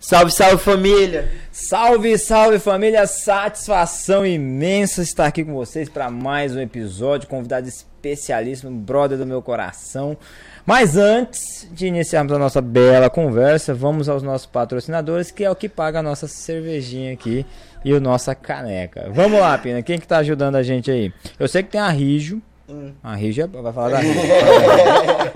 [0.00, 1.28] Salve, salve família!
[1.50, 3.04] Salve, salve família!
[3.06, 7.28] Satisfação imensa estar aqui com vocês para mais um episódio.
[7.28, 10.16] Convidado especialíssimo, brother do meu coração.
[10.64, 15.56] Mas antes de iniciarmos a nossa bela conversa, vamos aos nossos patrocinadores, que é o
[15.56, 17.44] que paga a nossa cervejinha aqui
[17.84, 19.10] e o nossa caneca.
[19.12, 21.12] Vamos lá, Pina, quem que tá ajudando a gente aí?
[21.40, 22.40] Eu sei que tem a Rijo.
[22.68, 22.92] Hum.
[23.02, 24.20] A Rijo é- vai falar da Rijo.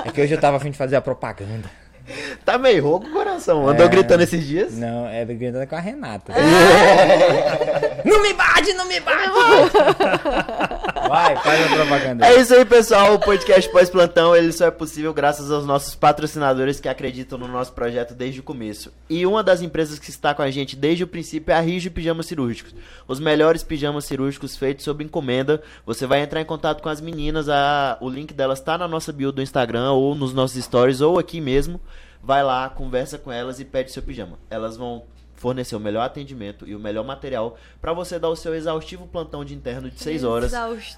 [0.05, 1.82] É que hoje eu tava a fim de fazer a propaganda.
[2.45, 3.69] Tá meio rouco o coração.
[3.69, 3.89] Andou É.
[3.89, 4.77] gritando esses dias?
[4.77, 6.33] Não, é gritando com a Renata.
[8.05, 9.23] não me bate, não me bate!
[11.13, 12.27] Vai, faz a propaganda.
[12.27, 13.13] É isso aí, pessoal.
[13.13, 17.75] O podcast Pós-Plantão ele só é possível graças aos nossos patrocinadores que acreditam no nosso
[17.75, 18.91] projeto desde o começo.
[19.11, 21.91] E uma das empresas que está com a gente desde o princípio é a Rijo
[21.91, 22.75] Pijamas Cirúrgicos.
[23.07, 25.63] Os melhores pijamas cirúrgicos feitos sob encomenda.
[25.85, 27.47] Você vai entrar em contato com as meninas.
[27.47, 27.99] A...
[28.01, 31.43] O link delas está na nossa bio do Instagram ou nos nossos stories ou aqui
[31.43, 31.79] mesmo.
[32.23, 34.39] Vai lá, conversa com elas e pede seu pijama.
[34.49, 35.03] Elas vão
[35.43, 39.45] fornecer o melhor atendimento e o melhor material para você dar o seu exaustivo plantão
[39.45, 40.53] de interno de 6 horas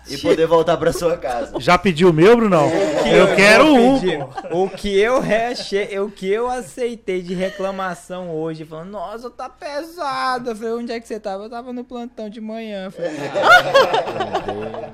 [0.07, 1.55] e poder voltar para sua casa.
[1.59, 2.69] Já pediu o meu, Brunão?
[3.07, 4.65] Eu quero vou um.
[4.65, 10.51] O que eu reachei, o que eu aceitei de reclamação hoje, falando, nossa, tá pesado.
[10.51, 11.45] Eu falei, onde é que você tava?
[11.45, 12.85] Eu tava no plantão de manhã.
[12.85, 14.93] Eu falei, ah.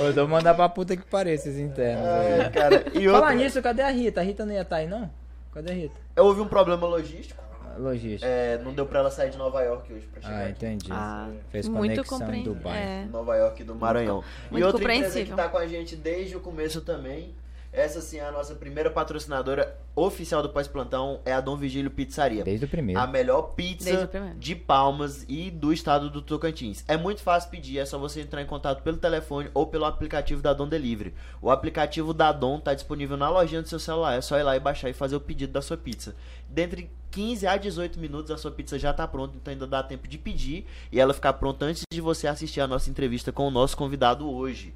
[0.04, 2.06] Eu vou mandar pra puta que pareça esses internos.
[2.06, 4.20] Ai, cara, e Falar outra, nisso, cadê a Rita?
[4.20, 5.10] A Rita não ia estar aí, não?
[5.52, 5.94] Cadê a Rita?
[6.16, 7.49] houve um problema logístico.
[7.78, 8.26] Logística.
[8.26, 10.50] É, não deu pra ela sair de Nova York hoje pra chegar Ah, aqui.
[10.52, 10.88] entendi.
[10.92, 12.54] Ah, Fez muito conexão em compreensível.
[12.54, 12.78] Dubai.
[12.78, 13.06] É.
[13.10, 14.24] Nova York do Maranhão.
[14.48, 17.34] e Muito outra empresa que tá com a gente desde o começo também.
[17.72, 22.42] Essa sim é a nossa primeira patrocinadora oficial do Pós-Plantão, é a Dom Vigílio Pizzaria.
[22.42, 23.00] Desde o primeiro.
[23.00, 26.84] A melhor pizza de Palmas e do estado do Tocantins.
[26.88, 30.42] É muito fácil pedir, é só você entrar em contato pelo telefone ou pelo aplicativo
[30.42, 31.14] da Dom Delivery.
[31.40, 34.56] O aplicativo da Dom tá disponível na lojinha do seu celular, é só ir lá
[34.56, 36.16] e baixar e fazer o pedido da sua pizza.
[36.48, 40.08] Dentre 15 a 18 minutos a sua pizza já tá pronta, então ainda dá tempo
[40.08, 43.50] de pedir e ela ficar pronta antes de você assistir a nossa entrevista com o
[43.50, 44.74] nosso convidado hoje.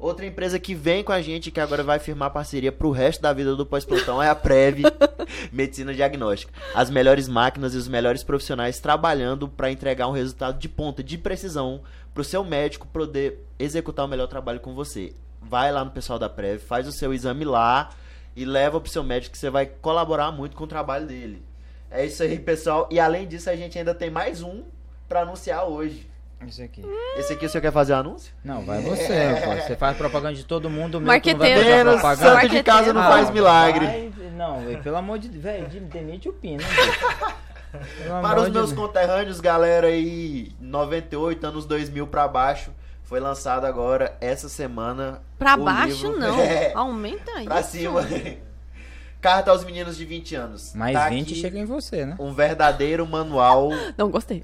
[0.00, 3.34] Outra empresa que vem com a gente, que agora vai firmar parceria pro resto da
[3.34, 4.78] vida do pós-plantão, é a Prev
[5.52, 6.50] Medicina Diagnóstica.
[6.74, 11.18] As melhores máquinas e os melhores profissionais trabalhando para entregar um resultado de ponta, de
[11.18, 11.82] precisão,
[12.14, 15.12] pro seu médico poder executar o melhor trabalho com você.
[15.38, 17.90] Vai lá no pessoal da Prev, faz o seu exame lá
[18.34, 21.42] e leva pro seu médico que você vai colaborar muito com o trabalho dele.
[21.90, 22.88] É isso aí, pessoal.
[22.90, 24.62] E além disso, a gente ainda tem mais um
[25.06, 26.09] para anunciar hoje.
[26.46, 26.82] Isso aqui.
[27.16, 28.32] Esse aqui o senhor quer fazer anúncio?
[28.42, 29.54] Não, vai você, pô.
[29.62, 31.60] Você faz propaganda de todo mundo, o meu tu não vai Marqueteiro.
[31.60, 32.40] fazer Menos propaganda.
[32.40, 33.86] santo de casa não Ah, faz milagre.
[33.86, 36.62] vai- não, velho, pelo amor de Deus, velho, de- demite o Pino.
[36.62, 36.92] velho.
[37.70, 38.80] Pelo Para amor os de meus Deus.
[38.80, 42.72] conterrâneos, galera aí, 98, anos 2000 pra baixo,
[43.04, 45.22] foi lançado agora, essa semana.
[45.38, 46.40] Pra o baixo, livro- não.
[46.40, 47.44] É, Aumenta aí.
[47.44, 48.00] pra cima.
[49.20, 50.74] Carta aos meninos de 20 anos.
[50.74, 52.16] Mais Tá 20 aqui chega em você, né?
[52.18, 53.68] Um verdadeiro manual.
[53.96, 54.42] Não gostei.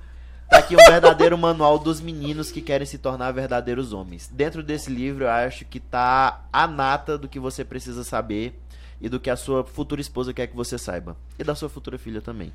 [0.49, 4.29] Tá aqui um verdadeiro manual dos meninos que querem se tornar verdadeiros homens.
[4.33, 8.59] Dentro desse livro, eu acho que tá a nata do que você precisa saber
[9.01, 11.17] e do que a sua futura esposa quer que você saiba.
[11.39, 12.53] E da sua futura filha também.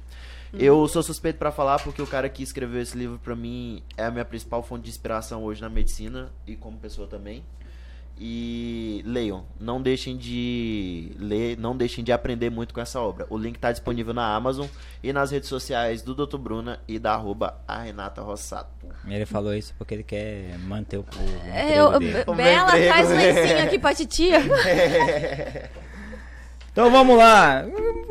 [0.53, 4.05] Eu sou suspeito pra falar porque o cara que escreveu esse livro pra mim é
[4.05, 7.43] a minha principal fonte de inspiração hoje na medicina e como pessoa também.
[8.23, 13.25] E leiam, não deixem de ler, não deixem de aprender muito com essa obra.
[13.31, 14.67] O link tá disponível na Amazon
[15.01, 16.37] e nas redes sociais do Dr.
[16.37, 18.69] Bruna e da arroba a Renata Rossato.
[19.07, 21.87] Ele falou isso porque ele quer manter o, o É, eu-.
[22.27, 23.31] O Bela, emprego, traz um né?
[23.31, 24.39] lencinho aqui pra titia.
[26.71, 27.65] Então vamos lá.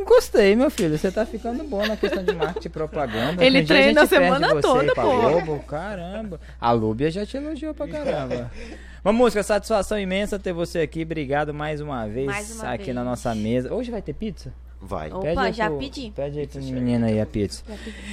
[0.04, 0.98] Gostei, meu filho.
[0.98, 3.42] Você tá ficando bom na questão de marketing e propaganda.
[3.42, 5.02] Ele Um treina a perde semana você toda, pô.
[5.02, 5.60] Globo.
[5.60, 6.38] Caramba.
[6.60, 8.50] A Lúbia já te elogiou pra caramba.
[9.04, 11.02] Uma música, satisfação imensa ter você aqui.
[11.02, 12.94] Obrigado mais uma vez Mais uma aqui vez.
[12.96, 13.72] na nossa mesa.
[13.72, 14.52] Hoje vai ter pizza?
[14.80, 15.10] Vai.
[15.12, 16.10] Opa, aí já pro- pedi.
[16.14, 17.62] Pede aí pro menino aí a pizza.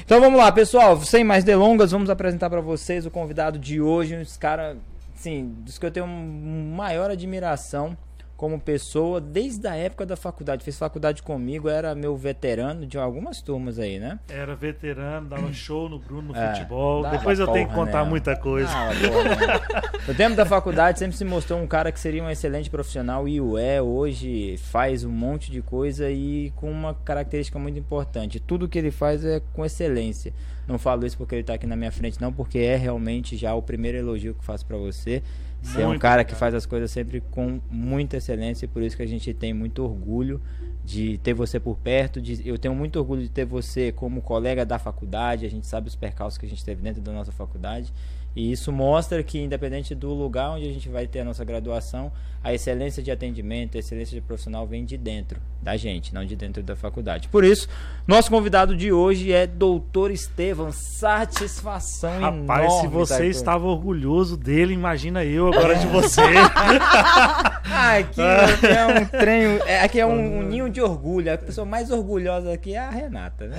[0.05, 0.99] Então vamos lá, pessoal.
[1.01, 4.15] Sem mais delongas, vamos apresentar pra vocês o convidado de hoje.
[4.15, 4.77] Uns caras,
[5.15, 7.97] assim, dos que eu tenho maior admiração
[8.37, 10.63] como pessoa desde a época da faculdade.
[10.63, 14.19] Fez faculdade comigo, era meu veterano de algumas turmas aí, né?
[14.29, 17.09] Era veterano, dava show no Bruno no É, futebol.
[17.09, 18.05] Depois eu tenho que contar nela.
[18.05, 18.69] muita coisa.
[18.71, 20.01] Ah, porra.
[20.07, 23.41] no tempo da faculdade sempre se mostrou um cara que seria um excelente profissional e
[23.41, 23.81] o é.
[23.81, 28.39] Hoje faz um monte de coisa e com uma característica muito importante.
[28.39, 30.31] Tudo que ele faz é com excelência.
[30.67, 33.55] Não falo isso porque ele tá aqui na minha frente, não, porque é realmente já
[33.55, 35.23] o primeiro elogio que eu faço pra você.
[35.61, 38.95] Você é um cara que faz as coisas sempre com muita excelência e por isso
[38.95, 40.41] que a gente tem muito orgulho
[40.85, 42.21] de ter você por perto.
[42.21, 45.45] De, eu tenho muito orgulho de ter você como colega da faculdade.
[45.45, 47.91] A gente sabe os percalços que a gente teve dentro da nossa faculdade.
[48.35, 52.11] E isso mostra que, independente do lugar onde a gente vai ter a nossa graduação,
[52.47, 56.33] a excelência de atendimento, a excelência de profissional vem de dentro da gente, não de
[56.33, 57.27] dentro da faculdade.
[57.27, 57.67] Por isso,
[58.07, 60.71] nosso convidado de hoje é Doutor Estevam.
[60.71, 62.81] Satisfação Rapaz, enorme.
[62.81, 66.21] se você tá estava orgulhoso dele, imagina eu agora de você.
[67.67, 69.43] Aqui é um trem.
[69.65, 71.33] é- Aqui é um, um ninho de orgulho.
[71.33, 73.57] A pessoa mais orgulhosa aqui é a Renata, né?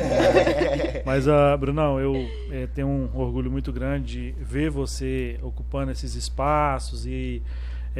[1.05, 2.15] Mas, ah, Brunão, eu
[2.51, 7.43] eh, tenho um orgulho muito grande de ver você ocupando esses espaços e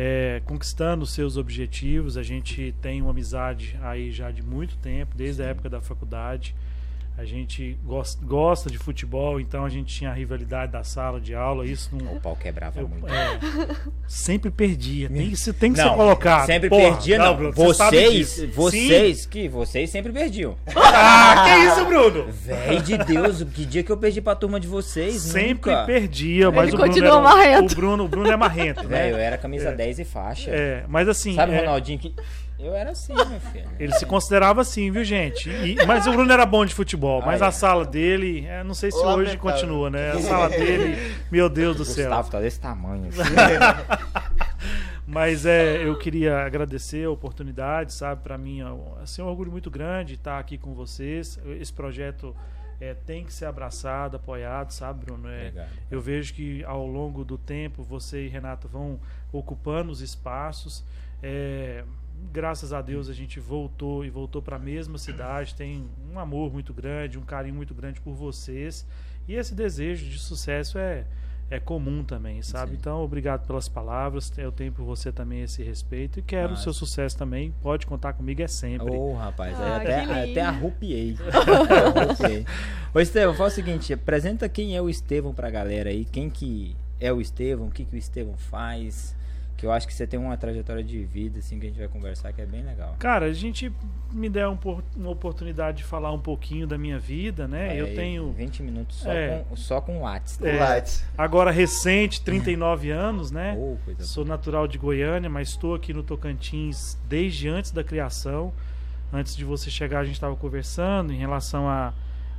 [0.01, 2.17] eh, conquistando seus objetivos.
[2.17, 6.55] A gente tem uma amizade aí já de muito tempo, desde a época da faculdade.
[7.19, 11.35] A gente gos- gosta de futebol, então a gente tinha a rivalidade da sala de
[11.35, 11.67] aula.
[11.67, 13.09] Isso não, O pau quebrava eu, muito.
[13.13, 13.41] é,
[14.07, 15.09] sempre perdia.
[15.09, 16.47] Tem, isso tem que Não, ser colocado.
[16.47, 17.25] Sempre Porra, perdia, não.
[17.35, 20.53] Sabe vocês, vocês, que vocês sempre perdiam.
[20.69, 20.75] Sim.
[21.01, 22.27] Ah, que isso, Bruno?
[22.33, 25.21] Véi de Deus, que dia que eu perdi pra turma de vocês?
[25.21, 25.85] Sempre Nunca.
[25.87, 27.73] perdia, mas Ele o Bruno continua era, marrento.
[27.73, 29.25] O Bruno, o Bruno é marrento, Véi, eu né?
[29.25, 30.51] era camisa 10 e faixa.
[30.51, 32.15] É, mas assim, Sabe o é, Ronaldinho que.
[32.59, 33.71] Eu era assim, meu filho.
[33.79, 35.49] ele se considerava assim, viu, gente?
[35.49, 37.49] E- mas o Bruno era bom de futebol, mas Ah, é.
[37.49, 40.11] a sala dele, é, não sei se hoje continua, né?
[40.11, 42.07] A sala dele, meu Deus do céu.
[42.09, 43.09] Gustavo tá desse tamanho.
[43.09, 43.23] assim.
[45.07, 48.23] Mas é, eu queria agradecer a oportunidade, sabe?
[48.23, 51.39] Para mim é um- assim, é um orgulho muito grande estar aqui com vocês.
[51.59, 52.37] Esse projeto
[52.81, 55.29] é, tem que ser abraçado, apoiado, sabe, Bruno?
[55.29, 59.01] É, eu vejo que ao longo do tempo você e Renata vão
[59.33, 60.85] ocupando os espaços.
[61.23, 61.83] É,
[62.33, 65.55] graças a Deus a gente voltou e voltou para a mesma cidade.
[65.55, 68.87] Tem um amor muito grande, um carinho muito grande por vocês.
[69.27, 71.05] E esse desejo de sucesso é,
[71.51, 72.73] é comum também, sabe?
[72.73, 72.77] Sim.
[72.81, 74.33] Então, obrigado pelas palavras.
[74.39, 76.63] Eu tenho por você também esse respeito e quero o Massa.
[76.65, 77.53] seu sucesso também.
[77.61, 78.91] Pode contar comigo, é sempre.
[78.91, 81.17] Ô, rapaz, aí Ah, até, até arrupiei.
[81.33, 82.47] arrupiei.
[82.95, 86.05] Ô, Estevão, fala o seguinte: apresenta quem é o Estevão pra galera aí.
[86.07, 89.15] Quem que é o Estevão, o que, que o Estevão faz.
[89.59, 91.89] Que eu acho que você tem uma trajetória de vida, assim, que a gente vai
[91.89, 92.95] conversar, que é bem legal.
[92.99, 93.73] Cara, a gente
[94.13, 97.71] me der um por- uma oportunidade de falar um pouquinho da minha vida, né?
[97.71, 99.45] Olha eu tenho 20 minutos só, É.
[99.49, 100.41] com, só com Whats.
[100.43, 100.85] É.
[101.19, 103.59] Agora recente, 39 anos, né?
[103.85, 108.53] Coisa Sou natural de Goiânia, mas estou aqui no Tocantins desde antes da criação.
[109.13, 111.93] Antes de você chegar, a gente estava conversando em relação a,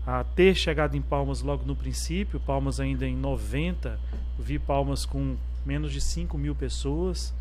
[0.07, 2.39] a ter chegado em Palmas logo no princípio.
[2.39, 3.99] Palmas ainda em 90.
[4.39, 7.33] Vi Palmas com menos de 5 mil pessoas.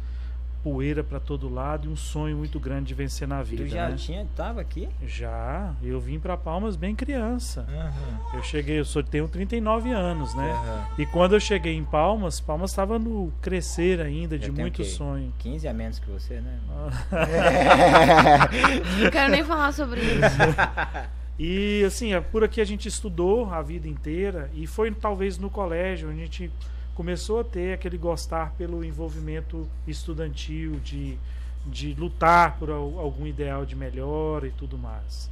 [0.62, 3.62] Poeira para todo lado e um sonho muito grande de vencer na vida.
[3.62, 3.94] Tu já né?
[3.96, 4.88] tinha, tava aqui?
[5.06, 7.64] Já, eu vim para Palmas bem criança.
[7.68, 8.18] Aham.
[8.34, 10.50] Eu cheguei, eu sou, tenho 39 anos, né?
[10.50, 10.86] Aham.
[10.98, 15.32] E quando eu cheguei em Palmas, Palmas estava no crescer ainda, Já de muito sonho.
[15.38, 16.58] 15 a menos que você, né?
[19.00, 20.38] Não quero nem falar sobre isso.
[21.38, 26.10] E assim, por aqui a gente estudou a vida inteira e foi talvez no colégio
[26.10, 26.50] onde a gente
[26.98, 31.16] começou a ter aquele gostar pelo envolvimento estudantil, de,
[31.64, 35.30] de lutar por al- algum ideal de melhor e tudo mais.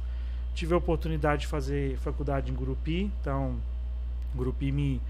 [0.55, 3.57] Tive a oportunidade de fazer faculdade em Gurupi, então
[4.33, 5.01] Gurupi me,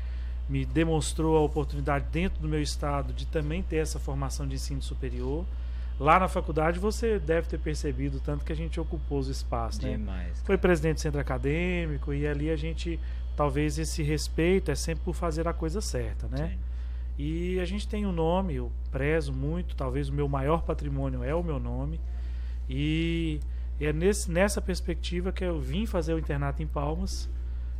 [0.49, 4.81] me demonstrou a oportunidade dentro do meu estado de também ter essa formação de ensino
[4.81, 5.45] superior.
[5.99, 9.91] Lá na faculdade você deve ter percebido tanto que a gente ocupou os espaços, né?
[9.91, 10.41] Demais.
[10.43, 12.99] Foi presidente do centro acadêmico e ali a gente,
[13.37, 16.49] talvez esse respeito é sempre por fazer a coisa certa, né?
[16.49, 16.57] Sim.
[17.19, 21.33] E a gente tem um nome, eu prezo muito, talvez o meu maior patrimônio é
[21.33, 21.99] o meu nome.
[22.67, 23.39] E
[23.79, 27.29] é nesse, nessa perspectiva que eu vim fazer o internato em Palmas.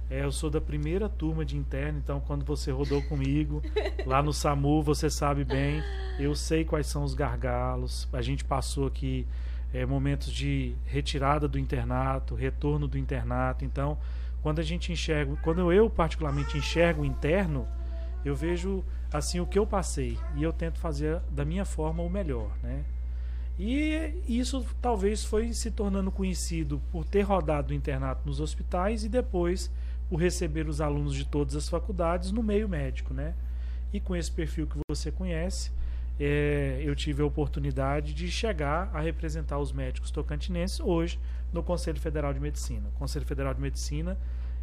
[0.09, 3.61] É, eu sou da primeira turma de interno, então quando você rodou comigo
[4.05, 5.83] lá no SAMU, você sabe bem,
[6.17, 8.07] eu sei quais são os gargalos.
[8.13, 9.27] A gente passou aqui
[9.73, 13.65] é, momentos de retirada do internato, retorno do internato.
[13.65, 13.97] Então,
[14.41, 17.67] quando a gente enxerga, quando eu particularmente enxergo o interno,
[18.23, 22.09] eu vejo assim o que eu passei e eu tento fazer da minha forma o
[22.09, 22.83] melhor, né?
[23.59, 29.09] E isso talvez foi se tornando conhecido por ter rodado o internato nos hospitais e
[29.09, 29.71] depois
[30.09, 33.33] por receber os alunos de todas as faculdades no meio médico, né?
[33.91, 35.71] E com esse perfil que você conhece,
[36.19, 41.19] é, eu tive a oportunidade de chegar a representar os médicos tocantinenses hoje
[41.57, 42.87] no Conselho Federal de Medicina.
[42.89, 44.17] O Conselho Federal de Medicina,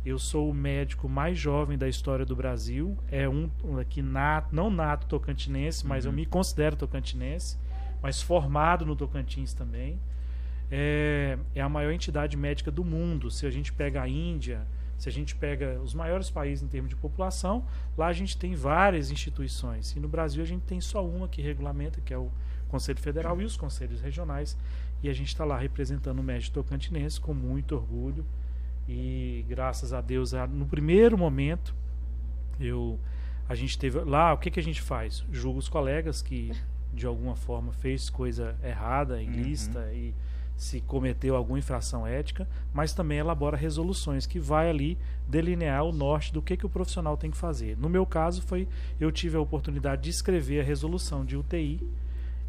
[0.06, 4.54] eu sou o médico mais jovem da história do Brasil, é um um aqui nato,
[4.54, 7.58] não nato tocantinense, mas eu me considero tocantinense,
[8.00, 9.98] mas formado no Tocantins também.
[10.70, 13.30] É, é a maior entidade médica do mundo.
[13.30, 16.90] Se a gente pega a Índia, se a gente pega os maiores países em termos
[16.90, 17.66] de população,
[17.98, 19.92] lá a gente tem várias instituições.
[19.96, 22.30] E no Brasil a gente tem só uma que regulamenta, que é o
[22.68, 24.56] Conselho Federal e os conselhos regionais.
[25.04, 28.24] E a gente está lá representando o médico tocantinense com muito orgulho.
[28.88, 31.74] E graças a Deus, no primeiro momento,
[32.58, 32.98] eu
[33.46, 35.22] A gente teve lá, o que, que a gente faz?
[35.30, 36.52] Julga os colegas que
[36.90, 40.14] de alguma forma fez coisa errada, ilícita e
[40.56, 44.96] se cometeu alguma infração ética, mas também elabora resoluções que vai ali
[45.28, 47.76] delinear o norte do que, que o profissional tem que fazer.
[47.76, 48.66] No meu caso foi
[48.98, 51.86] eu tive a oportunidade de escrever a resolução de UTI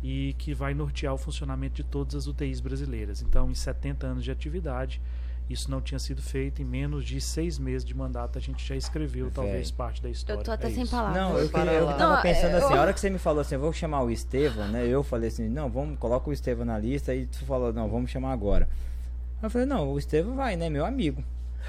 [0.07, 3.23] e que vai nortear o funcionamento de todas as UTIs brasileiras.
[3.23, 5.01] Então, em 70 anos de atividade,
[5.49, 6.61] isso não tinha sido feito.
[6.61, 10.39] Em menos de seis meses de mandato, a gente já escreveu talvez parte da história.
[10.41, 10.91] Eu tô até É sem isso.
[10.95, 11.17] palavras.
[11.23, 13.41] Não, eu, queria, eu tava Não, pensando assim, eu- a hora que você me falou
[13.41, 14.85] assim, eu vou chamar o Estevão, né?
[14.87, 18.11] Eu falei assim, não, vamos, coloca o Estevão na lista, e tu falou, não, vamos
[18.11, 18.69] chamar agora.
[19.39, 20.69] Aí eu falei, não, o Estevão vai, né?
[20.69, 21.23] Meu amigo.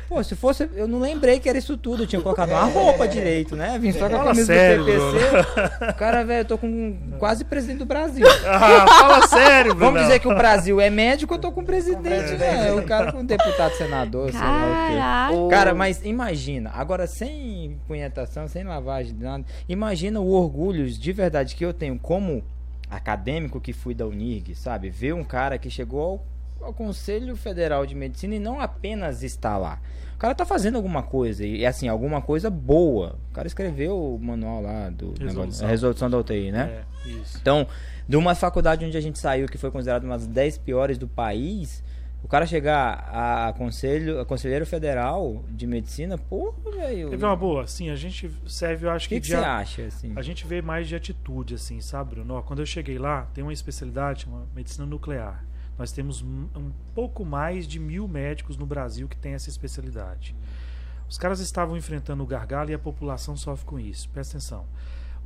[0.09, 3.09] Pô, se fosse, eu não lembrei que era isso tudo, eu tinha colocado uma roupa
[3.09, 3.79] direito, né?
[3.79, 5.93] Vim só com a camisa sério, do PPC.
[5.95, 8.27] Cara, velho, eu tô com quase presidente do Brasil.
[8.47, 9.93] Ah, fala sério, Bruno.
[9.93, 12.73] Vamos dizer que o Brasil é médico, eu tô com o presidente, né?
[12.73, 15.55] O cara com deputado, senador, sei lá o quê.
[15.55, 21.65] Cara, mas imagina, agora sem punhetação, sem lavagem, nada, imagina o orgulho de verdade que
[21.65, 22.43] eu tenho como
[22.91, 24.91] acadêmico que fui da Unirg, sabe?
[24.91, 26.25] Ver um cara que chegou ao,
[26.67, 29.81] ao Conselho Federal de Medicina e não apenas está lá.
[30.15, 33.19] O cara tá fazendo alguma coisa, e assim, alguma coisa boa.
[33.31, 35.43] O cara escreveu o manual lá do Resolução.
[35.43, 36.85] negócio, resolução da UTI, né?
[37.05, 37.39] É, isso.
[37.41, 37.67] Então,
[38.09, 41.07] de uma faculdade onde a gente saiu, que foi considerada uma das 10 piores do
[41.07, 41.85] país,
[42.25, 47.11] o cara chegar a conselho, a conselheiro federal de medicina, pô, velho.
[47.11, 49.59] Teve uma boa, assim, a gente serve, eu acho O que, que, que você a-
[49.59, 50.13] acha, assim?
[50.17, 52.43] A gente vê mais de atitude, assim, sabe, Bruno?
[52.43, 55.45] Quando eu cheguei lá, tem uma especialidade, uma medicina nuclear.
[55.79, 60.35] Nós temos um, pouco mais de mil médicos no Brasil que tem essa especialidade.
[61.09, 64.09] Os caras estavam enfrentando o gargalo e a população sofre com isso.
[64.09, 64.67] Presta atenção.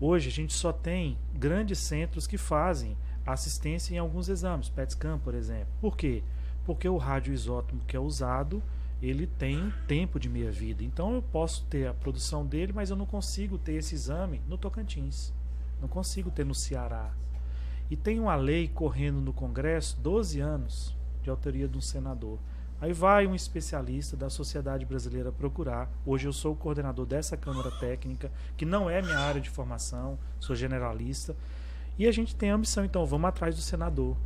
[0.01, 5.19] Hoje a gente só tem grandes centros que fazem assistência em alguns exames, PET scan,
[5.19, 5.69] por exemplo.
[5.81, 6.23] Por quê?
[6.65, 8.63] Porque o radioisótopo que é usado,
[9.01, 10.83] ele tem tempo de meia-vida.
[10.83, 14.59] Então eu posso ter a produção dele, mas eu não consigo ter esse exame no
[14.59, 15.33] Tocantins.
[15.81, 17.11] Não consigo ter no Ceará.
[17.91, 22.39] E tem uma lei correndo no Congresso, 12 anos, de autoria de um senador.
[22.81, 25.91] Aí vai um especialista da sociedade brasileira procurar.
[26.07, 30.17] Hoje eu sou o coordenador dessa Câmara Técnica, que não é minha área de formação,
[30.39, 31.35] sou generalista.
[31.99, 34.17] E a gente tem a ambição, então, vamos atrás do senador.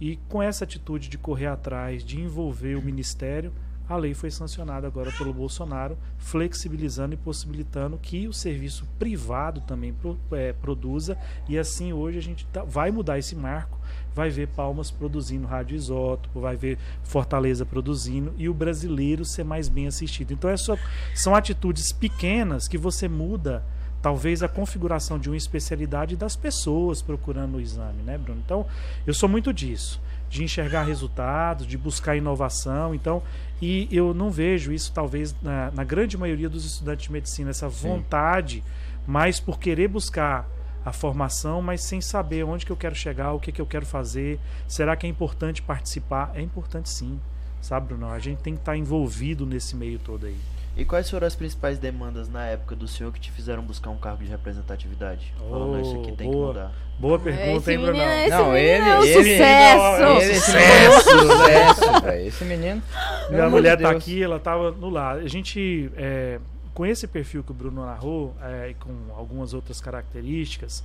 [0.00, 3.52] E com essa atitude de correr atrás, de envolver o ministério,
[3.88, 9.92] a lei foi sancionada agora pelo Bolsonaro, flexibilizando e possibilitando que o serviço privado também
[9.92, 11.16] pro- eh, produza.
[11.48, 13.78] E assim hoje a gente tá- vai mudar esse marco,
[14.14, 19.86] vai ver Palmas produzindo radioisótopo, vai ver Fortaleza produzindo e o brasileiro ser mais bem
[19.86, 20.32] assistido.
[20.32, 20.76] Então é só-
[21.14, 23.64] são atitudes pequenas que você muda
[24.06, 28.40] talvez a configuração de uma especialidade das pessoas procurando o exame, né, Bruno?
[28.44, 28.64] Então,
[29.04, 33.20] eu sou muito disso, de enxergar resultados, de buscar inovação, então,
[33.60, 37.68] e eu não vejo isso talvez na, na grande maioria dos estudantes de medicina essa
[37.68, 38.62] vontade,
[39.08, 40.48] mas por querer buscar
[40.84, 43.86] a formação, mas sem saber onde que eu quero chegar, o que que eu quero
[43.86, 46.30] fazer, será que é importante participar?
[46.32, 47.18] É importante sim,
[47.60, 48.08] sabe, Bruno?
[48.08, 50.38] A gente tem que estar envolvido nesse meio todo aí.
[50.76, 53.96] E quais foram as principais demandas na época do senhor que te fizeram buscar um
[53.96, 55.32] cargo de representatividade?
[55.38, 56.48] Falando isso aqui tem que boa.
[56.48, 56.72] mudar.
[56.98, 57.92] Boa pergunta, hein, Bruno?
[57.92, 60.02] menino, esse Não, ele- é um ele- sucesso.
[60.02, 61.16] Ele- Ele, esse Sucesso!
[61.16, 62.26] menino é sucesso, velho.
[62.26, 62.82] Esse menino.
[63.30, 65.16] Minha mulher de tá aqui, ela tava no lar.
[65.16, 66.38] A gente, é,
[66.74, 70.84] com esse perfil que o Bruno narrou, é, e com algumas outras características,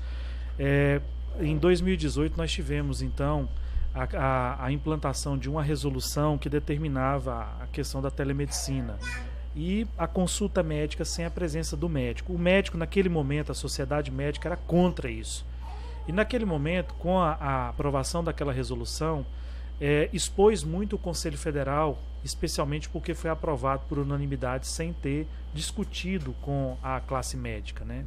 [0.58, 1.02] é,
[1.40, 3.48] em 2018 nós tivemos então
[3.94, 8.98] a, a- a implantação de uma resolução que determinava a questão da telemedicina
[9.56, 12.34] e a consulta médica sem a presença do médico.
[12.34, 15.46] O médico, naquele momento, a sociedade médica era contra isso.
[16.08, 19.26] E naquele momento, com a, a aprovação daquela resolução,
[19.80, 26.34] é, expôs muito o Conselho Federal, especialmente porque foi aprovado por unanimidade sem ter discutido
[26.42, 28.06] com a classe médica, né?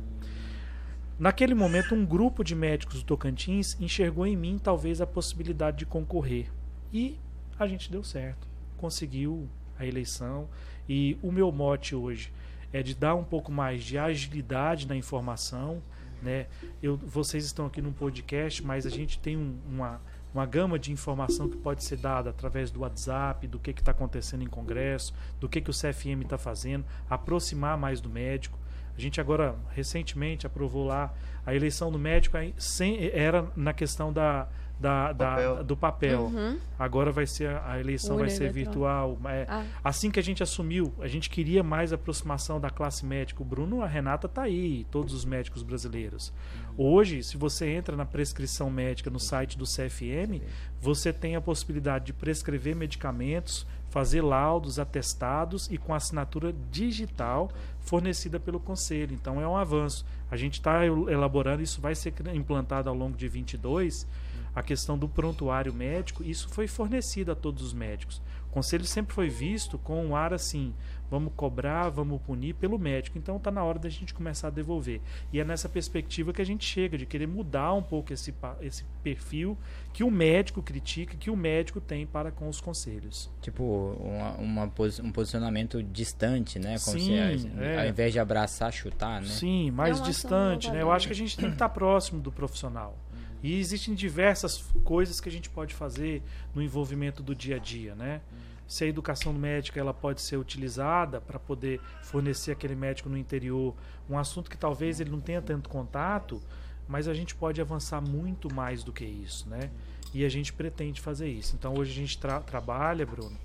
[1.18, 5.86] Naquele momento, um grupo de médicos do Tocantins enxergou em mim talvez a possibilidade de
[5.86, 6.50] concorrer.
[6.92, 7.18] E
[7.56, 8.48] a gente deu certo.
[8.76, 9.48] Conseguiu
[9.78, 10.48] a eleição.
[10.88, 12.32] E o meu mote hoje
[12.72, 15.82] é de dar um pouco mais de agilidade na informação.
[16.22, 16.46] Né?
[16.82, 20.00] Eu, vocês estão aqui num podcast, mas a gente tem um- uma,
[20.32, 24.42] uma gama de informação que pode ser dada através do WhatsApp, do que está acontecendo
[24.42, 28.58] em congresso, do que, que o CFM está fazendo, aproximar mais do médico.
[28.96, 31.12] A gente agora, recentemente, aprovou lá
[31.44, 35.64] a eleição do médico aí sem- era na questão da, da, da- Papel.
[35.64, 36.20] do papel.
[36.22, 36.58] Uhum.
[36.78, 38.70] Agora vai ser a eleição vai ser eletrônica.
[38.70, 39.18] virtual.
[39.26, 39.64] É, Ah.
[39.82, 43.40] Assim que a gente assumiu, a gente queria mais aproximação da classe médica.
[43.42, 46.32] O Bruno, a Renata tá aí, todos os médicos brasileiros.
[46.76, 50.42] Hoje, se você entra na prescrição médica no site do CFM,
[50.80, 57.48] você tem a possibilidade de prescrever medicamentos, fazer laudos, atestados e com assinatura digital
[57.78, 59.14] fornecida pelo conselho.
[59.14, 60.04] Então é um avanço.
[60.28, 64.04] A gente está elaborando, isso vai ser implantado ao longo de 22,
[64.52, 68.20] a questão do prontuário médico, isso foi fornecido a todos os médicos.
[68.54, 70.72] O conselho sempre foi visto com um ar assim,
[71.10, 73.18] vamos cobrar, vamos punir pelo médico.
[73.18, 75.00] Então está na hora da gente começar a devolver.
[75.32, 78.84] E é nessa perspectiva que a gente chega, de querer mudar um pouco esse, esse
[79.02, 79.58] perfil
[79.92, 83.28] que o médico critica, que o médico tem para com os conselhos.
[83.42, 86.76] Tipo, uma, uma um posicionamento distante, né?
[86.78, 87.80] Como Sim, se, é.
[87.80, 89.26] ao invés de abraçar, chutar, né?
[89.26, 90.80] Sim, mais É uma ação distante, né?
[90.80, 92.96] Eu acho que a gente tem que estar próximo do profissional.
[93.44, 96.22] E existem diversas coisas que a gente pode fazer
[96.54, 98.22] no envolvimento do dia a dia, né?
[98.66, 103.74] Se a educação médica ela pode ser utilizada para poder fornecer aquele médico no interior
[104.08, 106.40] um assunto que talvez ele não tenha tanto contato,
[106.88, 109.70] mas a gente pode avançar muito mais do que isso, né?
[110.14, 111.54] E a gente pretende fazer isso.
[111.54, 113.36] Então hoje a gente tra- trabalha, Bruno,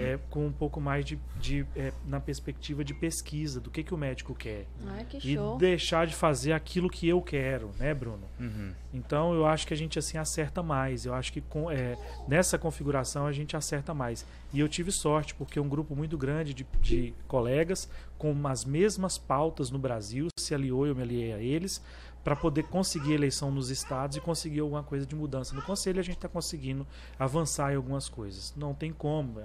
[0.00, 3.94] é, com um pouco mais de, de, é, na perspectiva de pesquisa do que, que
[3.94, 5.56] o médico quer Ai, que e show.
[5.56, 8.24] deixar de fazer aquilo que eu quero, né, Bruno?
[8.38, 8.72] Uhum.
[8.92, 11.06] Então eu acho que a gente assim acerta mais.
[11.06, 14.26] Eu acho que com, é, nessa configuração a gente acerta mais.
[14.52, 19.16] E eu tive sorte porque um grupo muito grande de, de colegas com as mesmas
[19.16, 21.82] pautas no Brasil se aliou, eu me aliei a eles
[22.24, 25.98] para poder conseguir eleição nos estados e conseguir alguma coisa de mudança no conselho.
[25.98, 26.86] A gente está conseguindo
[27.18, 28.52] avançar em algumas coisas.
[28.56, 29.40] Não tem como.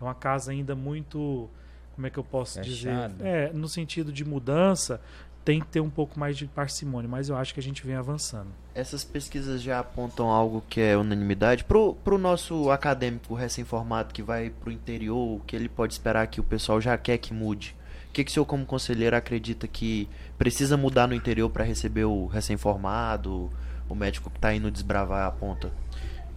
[0.00, 1.48] É uma casa ainda muito,
[1.94, 3.08] como é que eu posso Fechada.
[3.08, 3.26] dizer?
[3.26, 5.00] É, no sentido de mudança
[5.44, 7.94] tem que ter um pouco mais de parcimônia, mas eu acho que a gente vem
[7.94, 8.48] avançando.
[8.74, 14.48] Essas pesquisas já apontam algo que é unanimidade pro, pro nosso acadêmico recém-formado que vai
[14.48, 17.76] pro interior, o que ele pode esperar que o pessoal já quer que mude.
[18.08, 20.08] O que, que o senhor, como conselheiro, acredita que
[20.38, 23.50] precisa mudar no interior para receber o recém-formado,
[23.88, 25.70] o médico que tá indo desbravar a ponta?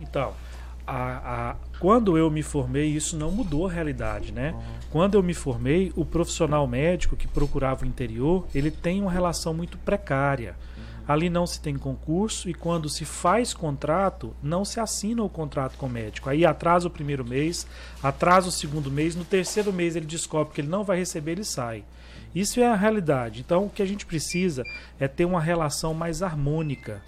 [0.02, 0.34] Então,
[0.88, 4.56] a, a- quando eu me formei, isso não mudou a realidade, né?
[4.90, 9.54] Quando eu me formei, o profissional médico que procurava o interior, ele tem uma relação
[9.54, 10.56] muito precária.
[11.08, 15.78] Ali não se tem concurso e quando se faz contrato, não se assina o contrato
[15.78, 16.30] com o médico.
[16.30, 17.66] Aí atrasa o primeiro mês,
[18.04, 21.46] atrasa o segundo mês, no terceiro mês ele descobre que ele não vai receber, ele
[21.46, 21.86] sai.
[22.36, 23.40] Isso é a realidade.
[23.40, 24.64] Então, o que a gente precisa
[25.00, 27.02] é ter uma relação mais harmônica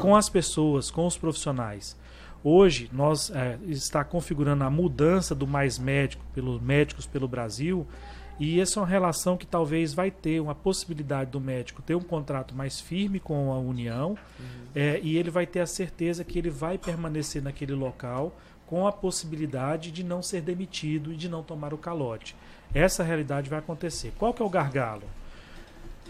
[0.00, 1.96] com as pessoas, com os profissionais.
[2.42, 7.86] Hoje, nós é, está configurando a mudança do mais médico pelos médicos pelo Brasil,
[8.38, 12.00] e essa é uma relação que talvez vai ter uma possibilidade do médico ter um
[12.00, 14.16] contrato mais firme com a União,
[14.74, 18.32] é, e ele vai ter a certeza que ele vai permanecer naquele local
[18.66, 22.36] com a possibilidade de não ser demitido e de não tomar o calote.
[22.72, 24.12] Essa realidade vai acontecer.
[24.18, 25.04] Qual que é o gargalo?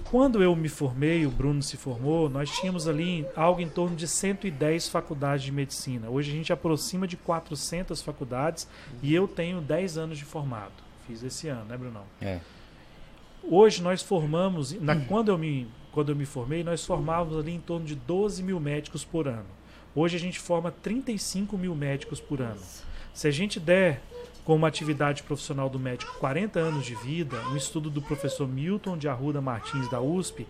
[0.04, 4.08] Quando eu me formei, o Bruno se formou, nós tínhamos ali algo em torno de
[4.08, 6.08] 110 faculdades de medicina.
[6.08, 8.66] Hoje a gente aproxima de 400 faculdades
[9.02, 10.72] e eu tenho 10 anos de formado.
[11.06, 12.04] Fiz esse ano, né, Brunão?
[12.20, 12.40] É.
[13.42, 17.60] Hoje nós formamos, na, quando, eu me, quando eu me formei, nós formávamos ali em
[17.60, 19.46] torno de 12 mil médicos por ano.
[19.94, 22.60] Hoje a gente forma 35 mil médicos por ano.
[23.14, 24.02] Se a gente der
[24.48, 29.06] como atividade profissional do médico 40 anos de vida, um estudo do professor Milton de
[29.06, 30.46] Arruda Martins da USP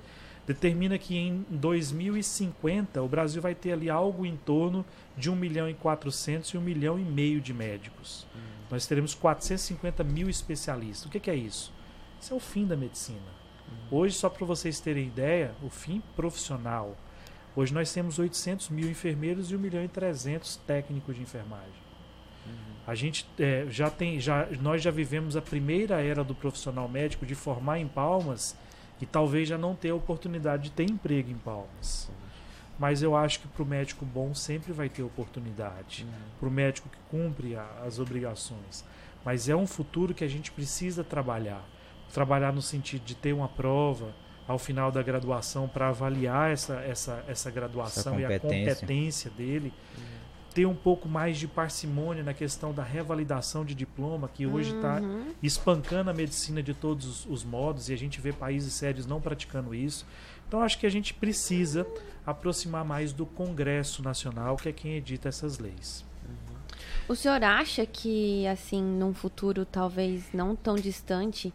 [0.46, 4.84] determina que em 2050 o Brasil vai ter ali algo em torno
[5.16, 8.24] de 1 milhão e 400 e 1 milhão e meio de médicos.
[8.70, 11.04] Nós teremos 450 mil especialistas.
[11.04, 11.72] O que, que é isso?
[12.20, 13.18] Isso é o fim da medicina.
[13.90, 16.96] Hoje, só para vocês terem ideia, o fim profissional.
[17.56, 21.87] Hoje nós temos 800 mil enfermeiros e 1 milhão e 300 técnicos de enfermagem.
[22.88, 27.26] A gente é, já tem, já, nós já vivemos a primeira era do profissional médico
[27.26, 28.56] de formar em Palmas
[28.98, 32.10] e talvez já não ter a oportunidade de ter emprego em Palmas.
[32.78, 36.06] Mas eu acho que para o médico bom sempre vai ter oportunidade.
[36.40, 38.82] Para o médico que cumpre a- as obrigações.
[39.22, 41.62] Mas é um futuro que a gente precisa trabalhar.
[42.14, 44.14] Trabalhar no sentido de ter uma prova
[44.46, 48.74] ao final da graduação para avaliar essa, essa, essa graduação Essa e a competência.
[48.76, 49.74] competência dele.
[50.58, 54.96] Ter um pouco mais de parcimônia na questão da revalidação de diploma, que hoje está
[55.00, 55.32] Uhum.
[55.40, 59.20] espancando a medicina de todos os, os modos e a gente vê países sérios não
[59.20, 60.04] praticando isso.
[60.48, 61.86] Então acho que a gente precisa
[62.26, 66.04] aproximar mais do Congresso Nacional, que é quem edita essas leis.
[67.08, 71.52] O senhor acha que, assim, num futuro talvez não tão distante,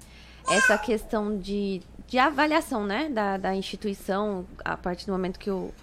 [0.50, 5.74] essa questão de, de avaliação, né, da, da instituição, a partir do momento que o,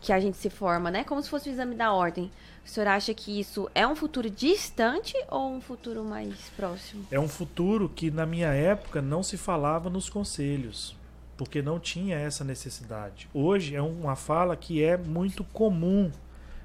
[0.00, 1.04] que a gente se forma, né?
[1.04, 2.30] Como se fosse o exame da ordem.
[2.64, 7.06] O senhor acha que isso é um futuro distante ou um futuro mais próximo?
[7.10, 10.94] É um futuro que na minha época não se falava nos conselhos,
[11.36, 13.28] porque não tinha essa necessidade.
[13.32, 16.12] Hoje é uma fala que é muito comum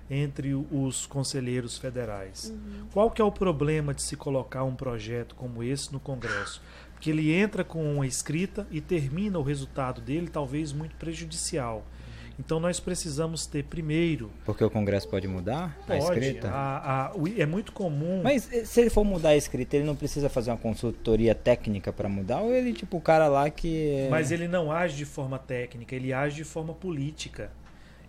[0.09, 2.49] entre os conselheiros federais.
[2.49, 2.87] Uhum.
[2.91, 6.61] Qual que é o problema de se colocar um projeto como esse no Congresso?
[6.93, 11.85] Porque ele entra com uma escrita e termina o resultado dele talvez muito prejudicial.
[12.39, 16.49] Então nós precisamos ter primeiro Porque o Congresso pode mudar a pode escrita?
[16.49, 19.95] a- a- é muito comum Mas eh, se ele for mudar a escrita, ele não
[19.95, 22.41] precisa fazer uma consultoria técnica pra mudar?
[22.41, 23.87] Ou ele, tipo, o cara lá que.
[23.87, 27.51] é- Mas ele não age de forma técnica, ele age de forma política.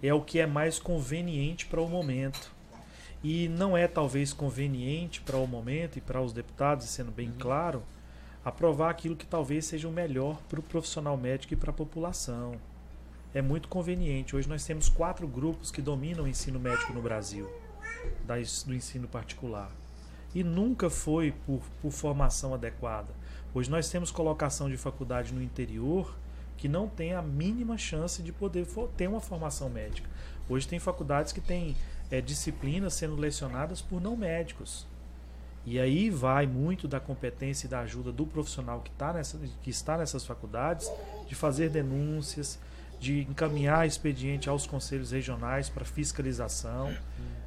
[0.03, 2.51] É o que é mais conveniente para o momento.
[3.23, 7.83] E não é talvez conveniente para o momento e para os deputados, sendo bem claro,
[8.45, 12.57] aprovar aquilo que talvez seja o melhor para o profissional médico e para a população.
[13.35, 14.37] É muito conveniente.
[14.37, 17.51] Hoje nós temos quatro grupos que dominam o ensino médico no Brasil,
[18.65, 19.73] do ensino particular.
[20.33, 23.13] E nunca foi por, por formação adequada.
[23.53, 26.15] Hoje nós temos colocação de faculdade no interior
[26.57, 30.09] que não tem a mínima chance de poder ter uma formação médica.
[30.49, 31.77] Hoje tem faculdades que têm
[32.13, 34.87] eh, disciplinas sendo lecionadas por não médicos.
[35.67, 39.71] E aí vai muito da competência e da ajuda do profissional que, tá nessa, que
[39.71, 40.89] está nessas faculdades
[41.27, 42.61] de fazer denúncias,
[43.05, 46.91] de encaminhar expediente aos conselhos regionais para fiscalização.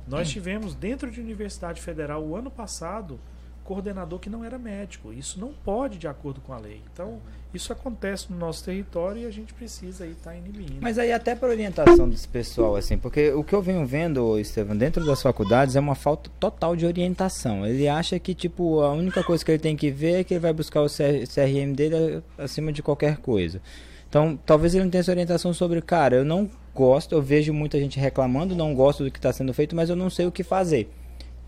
[0.08, 3.20] Nós tivemos dentro de Universidade Federal o ano passado
[3.64, 5.12] coordenador que não era médico.
[5.12, 6.82] Isso não pode de acordo com a lei.
[6.94, 7.20] Então,
[7.54, 10.78] isso acontece no nosso território e a gente precisa aí estar inibindo.
[10.80, 14.78] Mas aí até para orientação desse pessoal, assim, porque o que eu venho vendo, Estevam,
[14.78, 17.66] dentro das faculdades é uma falta total de orientação.
[17.66, 20.40] Ele acha que, tipo, a única coisa que ele tem que ver é que ele
[20.40, 23.62] vai buscar o CR CRM dele acima de qualquer coisa.
[24.10, 27.78] Então, talvez ele não tenha essa orientação sobre, cara, eu não gosto, eu vejo muita
[27.80, 30.44] gente reclamando, não gosto do que está sendo feito, mas eu não sei o que
[30.44, 30.90] fazer.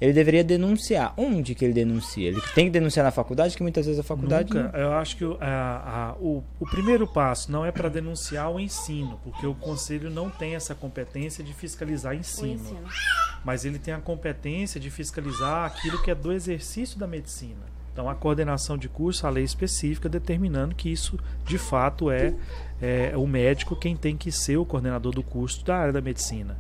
[0.02, 1.13] Ele deveria denunciar.
[1.17, 2.26] Onde que ele denuncia?
[2.30, 4.78] Ele tem que denunciar na faculdade, que muitas vezes a faculdade Nunca.
[4.78, 8.60] Eu acho que o, a- a- o, o primeiro passo não é para denunciar o
[8.62, 12.80] ensino, porque o conselho não tem essa competência de fiscalizar O ensino, ensino.
[13.43, 17.65] mas ele tem a competência de fiscalizar aquilo que é do exercício da medicina.
[17.99, 22.33] Então, a coordenação de curso, a lei específica determinando que isso de fato é,
[22.81, 26.57] é o médico quem tem que ser o coordenador do curso da área da medicina.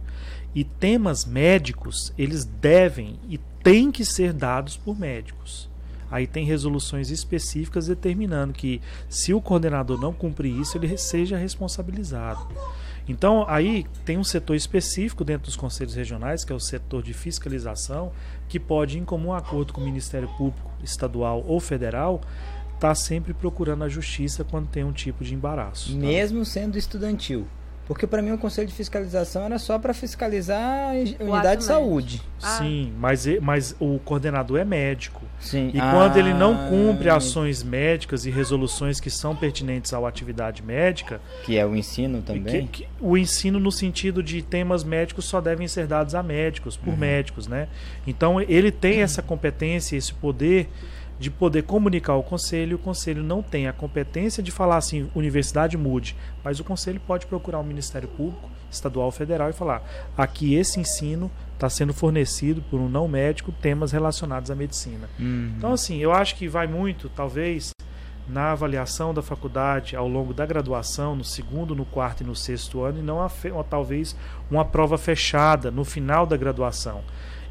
[0.53, 5.69] E temas médicos, eles devem e têm que ser dados por médicos.
[6.11, 12.45] Aí tem resoluções específicas determinando que se o coordenador não cumprir isso, ele seja responsabilizado.
[13.07, 17.11] Então, aí tem um setor específico dentro dos conselhos regionais, que é o setor de
[17.11, 18.11] fiscalização,
[18.49, 22.19] que pode, em comum acordo com o Ministério Público Estadual ou Federal,
[22.73, 25.91] estar sempre procurando a justiça quando tem um tipo de embaraço.
[25.91, 25.97] tá?
[25.97, 27.45] mesmo sendo estudantil.
[27.89, 32.21] Porque para mim o conselho de fiscalização era só para fiscalizar a unidade de saúde.
[32.41, 32.59] Ah.
[32.59, 35.23] Sim, mas, mas o coordenador é médico.
[35.39, 35.69] Sim.
[35.73, 40.61] E quando ele não Ah, cumpre ações médicas e resoluções que são pertinentes à atividade
[40.61, 42.67] médica, que é o ensino também.
[42.67, 46.77] que- que o ensino no sentido de temas médicos só devem ser dados a médicos,
[46.77, 47.67] por médicos, né?
[48.05, 50.69] Então ele tem essa competência, esse poder
[51.19, 55.77] de poder comunicar ao conselho, o conselho não tem a competência de falar assim, universidade
[55.77, 59.83] mude, mas o conselho pode procurar o Ministério Público, estadual ou federal e falar:
[60.17, 65.09] aqui esse ensino está sendo fornecido por um não médico temas relacionados à medicina.
[65.19, 65.53] Uhum.
[65.57, 67.71] Então, assim, eu acho que vai muito, talvez,
[68.29, 72.81] na avaliação da faculdade ao longo da graduação, no segundo, no quarto e no sexto
[72.83, 73.29] ano, e não a
[73.63, 74.15] talvez
[74.49, 77.01] uma prova fechada no final da graduação.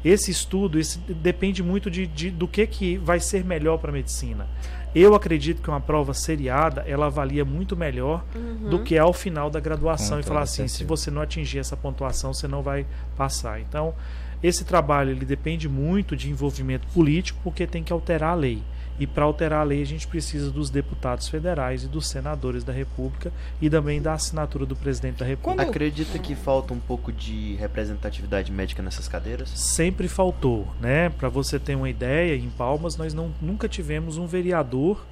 [0.03, 3.93] Esse estudo esse depende muito de, de- do que, que vai ser melhor para a
[3.93, 4.47] medicina.
[4.95, 8.23] Eu acredito que uma prova seriada ela avalia muito melhor
[8.69, 10.87] do que ao final da graduação Com e falar assim, se certeza.
[10.87, 13.59] você não atingir essa pontuação, você não vai passar.
[13.61, 13.93] Então,
[14.41, 18.63] esse trabalho ele depende muito de envolvimento político, porque tem que alterar a lei.
[18.99, 22.73] E para alterar a lei, a gente precisa dos deputados federais e dos senadores da
[22.73, 23.31] República
[23.61, 25.63] e também da assinatura do presidente da República.
[25.63, 29.49] Quando- Acredita que falta um pouco de representatividade médica nessas cadeiras?
[29.51, 31.09] Sempre faltou, né?
[31.09, 35.05] Para você ter uma ideia, em Palmas nós não, nunca tivemos um vereador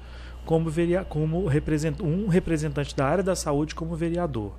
[0.44, 4.52] como, verea, como represent, um representante da área da saúde como vereador.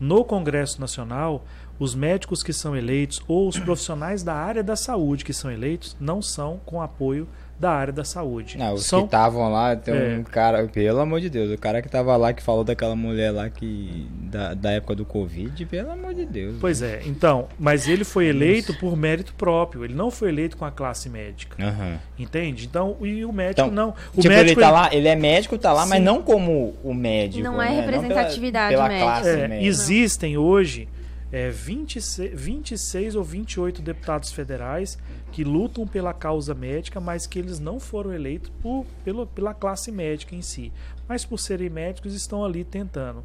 [0.00, 1.44] No Congresso Nacional,
[1.78, 5.96] os médicos que são eleitos ou os profissionais da área da saúde que são eleitos
[6.00, 8.58] não são com apoio da área da saúde.
[8.58, 10.16] Não, os são que estavam lá, tem É.
[10.18, 13.30] um cara, pelo amor de Deus, o cara que tava lá que falou daquela mulher
[13.30, 16.56] lá que da, da época do Covid, pelo amor de Deus.
[16.60, 20.64] Pois é, então, mas ele foi eleito por mérito próprio, ele não foi eleito com
[20.64, 21.56] a classe médica.
[21.64, 21.98] Aham.
[22.18, 22.66] Entende?
[22.66, 23.94] Então, e o médico Então, não.
[24.14, 26.04] O tipo, médico ele tá lá, ele é médico, tá lá, mas Sim.
[26.04, 27.42] não como o médico.
[27.44, 27.80] Não é né?
[27.80, 29.04] representatividade pela, médica.
[29.06, 29.66] pela classe É, médica.
[29.68, 30.88] existem hoje
[31.34, 34.96] é, 26, 26 ou 28 deputados federais
[35.32, 39.90] que lutam pela causa médica, mas que eles não foram eleitos por, pelo, pela classe
[39.90, 40.72] médica em si,
[41.08, 43.24] mas por serem médicos estão ali tentando.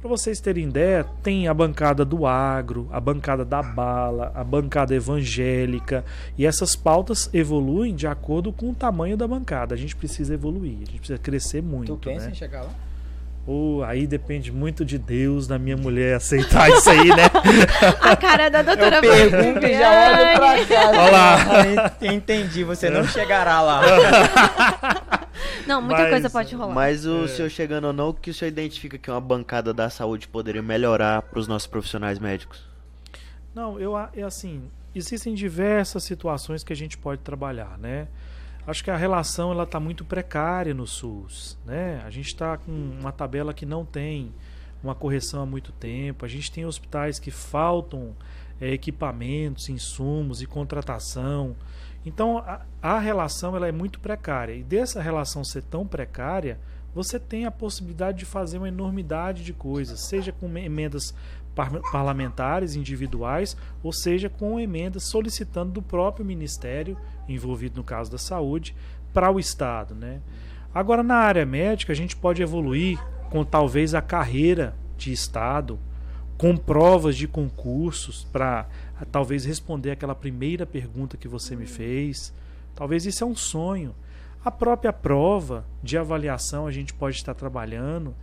[0.00, 4.94] Para vocês terem ideia, tem a bancada do agro, a bancada da bala, a bancada
[4.94, 6.04] evangélica,
[6.36, 9.74] e essas pautas evoluem de acordo com o tamanho da bancada.
[9.74, 11.96] A gente precisa evoluir, a gente precisa crescer muito.
[11.96, 12.30] Tu pensa né?
[12.30, 12.70] em chegar lá?
[13.50, 17.24] Ou aí depende muito de Deus, da minha mulher aceitar isso aí, né?
[18.02, 20.90] A cara da doutora Pergunta e já olha pra cá.
[20.90, 21.96] Olha lá.
[22.12, 23.80] Entendi, você não chegará lá.
[25.66, 26.74] Não, muita Mas- coisa pode rolar.
[26.74, 27.28] Mas o É.
[27.28, 30.62] senhor chegando ou não, o que o senhor identifica que uma bancada da saúde poderia
[30.62, 32.64] melhorar para os nossos profissionais médicos?
[33.54, 34.62] Não, eu é assim,
[34.94, 38.08] existem diversas situações que a gente pode trabalhar, né?
[38.68, 42.02] Acho que a relação ela está muito precária no SUS, né?
[42.04, 44.30] A gente está com uma tabela que não tem
[44.84, 46.22] uma correção há muito tempo.
[46.22, 48.14] A gente tem hospitais que faltam
[48.60, 51.56] eh, equipamentos, insumos e contratação.
[52.04, 56.60] Então a, a relação ela é muito precária e dessa relação ser tão precária,
[56.94, 61.14] você tem a possibilidade de fazer uma enormidade de coisas, seja com emendas
[61.58, 66.96] par- parlamentares individuais, ou seja, com emendas solicitando do próprio ministério,
[67.28, 68.76] envolvido no caso da saúde,
[69.12, 69.92] para o Estado.
[69.92, 70.20] Né?
[70.72, 72.96] Agora, na área médica, a gente pode evoluir
[73.28, 75.80] com talvez a carreira de Estado,
[76.36, 78.68] com provas de concursos para
[79.10, 82.32] talvez responder aquela primeira pergunta que você me fez.
[82.76, 83.92] Talvez isso é um sonho.
[84.44, 88.14] A própria prova de avaliação a gente pode estar trabalhando.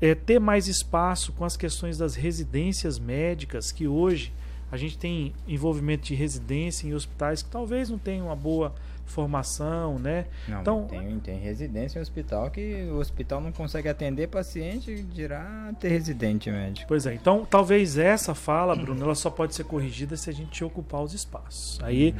[0.00, 4.32] É, ter mais espaço com as questões das residências médicas, que hoje
[4.72, 8.72] a gente tem envolvimento de residência em hospitais que talvez não tenham uma boa
[9.04, 10.26] formação, né?
[10.48, 15.74] Não, Então- tem, tem residência em hospital que o hospital não consegue atender paciente, dirá
[15.80, 16.86] ter residente médico.
[16.86, 20.62] Pois é, então talvez essa fala, Bruno, ela só pode ser corrigida se a gente
[20.62, 21.80] ocupar os espaços.
[21.82, 22.14] Aí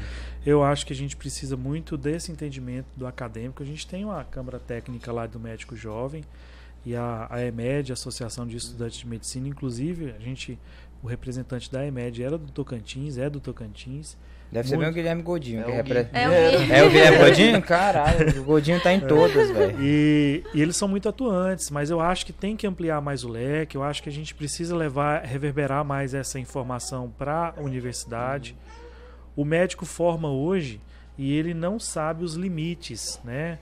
[0.45, 3.63] eu acho que a gente precisa muito desse entendimento do acadêmico.
[3.63, 6.25] A gente tem uma Câmara Técnica lá do Médico Jovem
[6.85, 10.59] e a, a EMED, a Associação de Estudantes de Medicina, inclusive, a gente,
[11.03, 14.17] o representante da EMED era do Tocantins, é do Tocantins.
[14.51, 14.87] Deve ser Muito.
[14.87, 16.73] bem o Guilherme Godinho É que o repre- É o Gui.
[16.73, 17.63] É o Guilherme Godinho?
[17.63, 19.79] Caralho, o Godinho tá em todas, velho.
[19.81, 23.29] E, e eles são muito atuantes, mas eu acho que tem que ampliar mais o
[23.29, 23.77] leque.
[23.77, 28.57] Eu acho que a gente precisa levar, reverberar mais essa informação para a universidade.
[29.37, 30.81] O médico forma hoje
[31.17, 33.59] e ele não sabe os limites, né?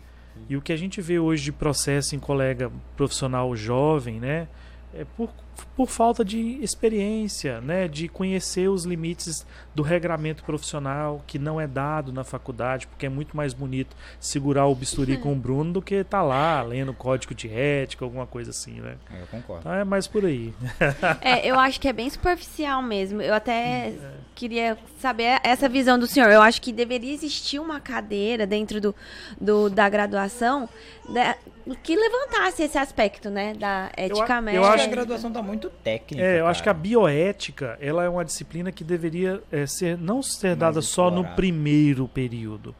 [0.49, 4.49] E o que a gente vê hoje de processo em colega profissional jovem, né?
[4.95, 5.29] É por,
[5.77, 7.87] por falta de experiência, né?
[7.87, 13.09] De conhecer os limites do regramento profissional que não é dado na faculdade, porque é
[13.09, 17.35] muito mais bonito segurar o bisturi com o Bruno do que estar lá lendo código
[17.35, 18.97] de ética, alguma coisa assim, né?
[19.21, 19.61] Eu concordo.
[19.61, 20.53] Então é mais por aí.
[21.21, 23.21] É, eu acho que é bem superficial mesmo.
[23.21, 23.93] Eu até
[24.35, 26.31] queria saber essa visão do senhor.
[26.31, 28.95] Eu acho que deveria existir uma cadeira dentro do,
[29.41, 30.69] do- da graduação
[31.13, 31.37] da-
[31.77, 33.55] que levantasse esse aspecto, né?
[33.55, 34.65] Da ética eu médica.
[34.65, 36.25] Eu acho que a graduação tá muito técnica.
[36.25, 36.83] É, eu acho que a cara.
[36.83, 42.09] bioética ela é uma disciplina que deveria é, ser não ser dada só no primeiro
[42.09, 42.75] período.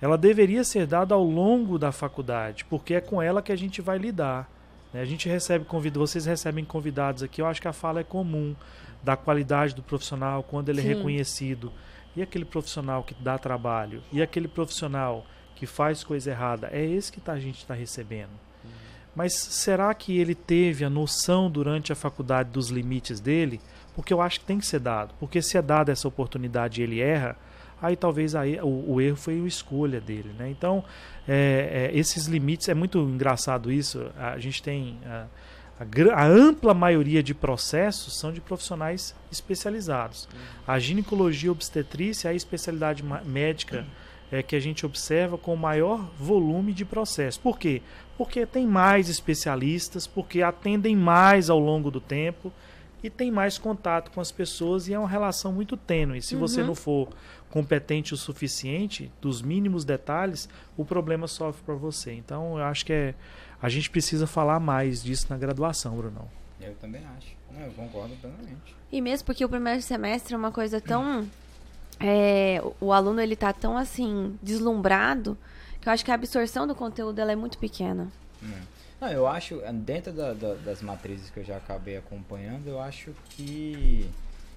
[0.00, 3.80] Ela deveria ser dada ao longo da faculdade, porque é com ela que a gente
[3.80, 4.50] vai lidar.
[4.92, 5.00] né?
[5.00, 7.40] A gente recebe convidados, vocês recebem convidados aqui.
[7.40, 8.56] Eu acho que a fala é comum
[9.02, 10.94] da qualidade do profissional quando ele é Sim.
[10.94, 11.72] reconhecido.
[12.16, 15.24] E aquele profissional que dá trabalho e aquele profissional
[15.62, 18.32] que faz coisa errada, é esse que tá- a gente está recebendo.
[19.14, 23.60] Mas será que ele teve a noção durante a faculdade dos limites dele?
[23.94, 25.14] Porque eu acho que tem que ser dado.
[25.20, 27.36] Porque se é dada essa oportunidade e ele erra,
[27.80, 30.34] aí talvez aí o, o erro foi a escolha dele.
[30.36, 30.50] Né?
[30.50, 30.82] Então,
[31.28, 34.04] é, é, esses limites, é muito engraçado isso.
[34.18, 34.98] A gente tem.
[35.06, 35.26] A,
[35.78, 40.28] a a ampla maioria de processos são de profissionais especializados.
[40.66, 43.86] A ginecologia obstetrícia é a especialidade médica
[44.32, 47.38] é, que a gente observa com maior volume de processo.
[47.38, 47.82] Por quê?
[48.16, 52.50] Porque tem mais especialistas, porque atendem mais ao longo do tempo
[53.02, 56.22] e tem mais contato com as pessoas e é uma relação muito tênue.
[56.22, 57.08] Se você não for
[57.50, 62.14] competente o suficiente, dos mínimos detalhes, o problema sofre para você.
[62.14, 63.14] Então, eu acho que é,
[63.60, 66.26] a gente precisa falar mais disso na graduação, Brunão.
[66.58, 67.36] Eu também acho.
[67.60, 68.74] Eu concordo plenamente.
[68.90, 71.28] E mesmo porque o primeiro semestre é uma coisa tão.
[72.02, 75.36] É, o- aluno ele tá tão assim, deslumbrado,
[75.80, 78.08] que eu acho que a absorção do conteúdo ela é muito pequena.
[79.00, 83.12] Não, eu acho, dentro da- da- das matrizes que eu já acabei acompanhando, eu acho
[83.30, 84.08] que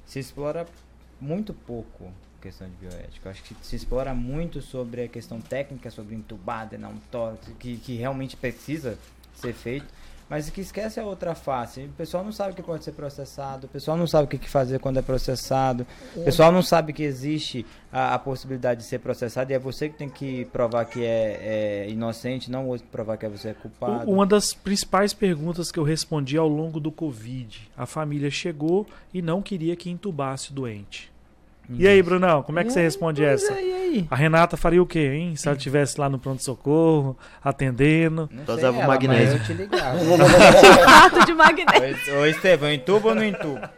[0.05, 0.67] se explora
[1.19, 3.27] muito pouco a questão de bioética.
[3.27, 7.47] Eu acho que se explora muito sobre a questão técnica, sobre entubado e não tórax,
[7.59, 8.99] que, que realmente precisa
[9.39, 9.93] ser feito.
[10.29, 11.81] Mas o que esquece é a outra face.
[11.81, 14.49] O pessoal não sabe o que pode ser processado, o pessoal não sabe o que
[14.49, 18.99] fazer quando é processado, o pessoal não sabe que existe a, a possibilidade de ser
[18.99, 23.27] processado e é você que tem que provar que é, é inocente, não provar que
[23.27, 24.09] você é culpado.
[24.09, 29.21] Uma das principais perguntas que eu respondi ao longo do Covid: a família chegou e
[29.21, 31.14] não queria que entubasse o doente.
[31.69, 33.53] E aí, Brunão, como é que E você aí, responde essa?
[33.53, 34.07] é, e aí?
[34.09, 35.35] A Renata faria o quê, hein?
[35.35, 38.29] Se ela estivesse lá no pronto-socorro, atendendo.
[38.47, 39.37] Usava o magnésio.
[39.37, 39.97] eu te ligava.
[40.85, 42.19] Fato de magnésio.
[42.19, 43.71] Ô, Estevão, entuba ou não entuba?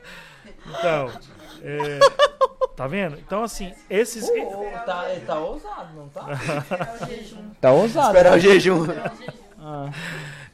[0.69, 1.09] Então,
[1.63, 1.99] é,
[2.75, 3.17] tá vendo?
[3.25, 4.29] Então, assim, esses.
[4.85, 6.25] tá, tá ousado, não tá?
[7.61, 8.07] tá ousado.
[8.07, 8.85] Esperar o jejum.
[9.59, 9.89] Ah.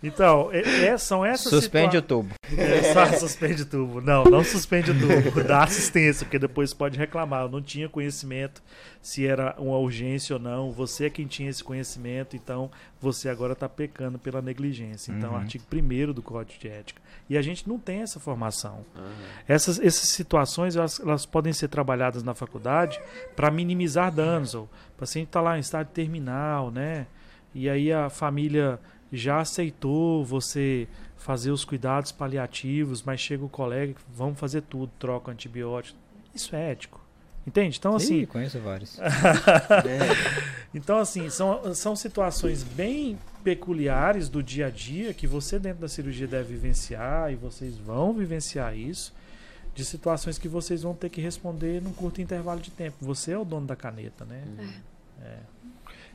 [0.05, 2.35] Então, é- é- são essas Suspende situa- o tubo.
[2.57, 4.01] É, só suspende o tubo.
[4.01, 5.41] Não, não suspende o tubo.
[5.47, 7.43] Dá assistência, porque depois pode reclamar.
[7.43, 8.61] Eu não tinha conhecimento
[9.01, 10.71] se era uma urgência ou não.
[10.73, 15.11] Você é quem tinha esse conhecimento, então você agora está pecando pela negligência.
[15.13, 15.37] Então, Uhum.
[15.37, 17.01] artigo 1 do Código de Ética.
[17.29, 18.85] E a gente não tem essa formação.
[19.47, 22.99] Essas, essas situações elas, elas podem ser trabalhadas na faculdade
[23.37, 24.53] para minimizar danos.
[24.53, 27.07] O paciente está lá em estado terminal, né?
[27.55, 28.79] E aí a família
[29.17, 35.31] já aceitou você fazer os cuidados paliativos, mas chega o colega, vamos fazer tudo, troca
[35.31, 35.97] antibiótico.
[36.33, 36.99] Isso é ético.
[37.45, 37.77] Entende?
[37.77, 38.97] Então, assim, Ih, conheço vários.
[40.73, 45.89] então, assim, são, são situações bem peculiares do dia a dia que você dentro da
[45.89, 49.13] cirurgia deve vivenciar e vocês vão vivenciar isso,
[49.75, 52.95] de situações que vocês vão ter que responder num curto intervalo de tempo.
[53.01, 54.43] Você é o dono da caneta, né?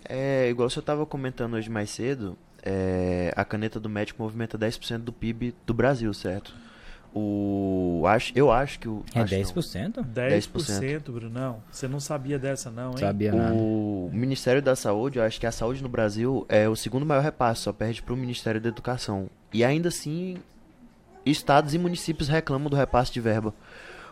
[0.04, 4.98] É, igual você estava comentando hoje mais cedo, é, a caneta do médico movimenta 10%
[4.98, 6.54] do PIB do Brasil, certo?
[7.14, 9.02] O, acho, eu acho que o.
[9.14, 9.40] É acho não.
[9.40, 10.04] 10%?
[10.14, 11.62] 10%, Brunão.
[11.70, 12.98] Você não sabia dessa, não, hein?
[12.98, 13.54] Sabia nada.
[13.54, 17.22] O Ministério da Saúde, eu acho que a saúde no Brasil é o segundo maior
[17.22, 19.30] repasse, só perde para o Ministério da Educação.
[19.52, 20.36] E ainda assim,
[21.24, 23.54] estados e municípios reclamam do repasse de verba.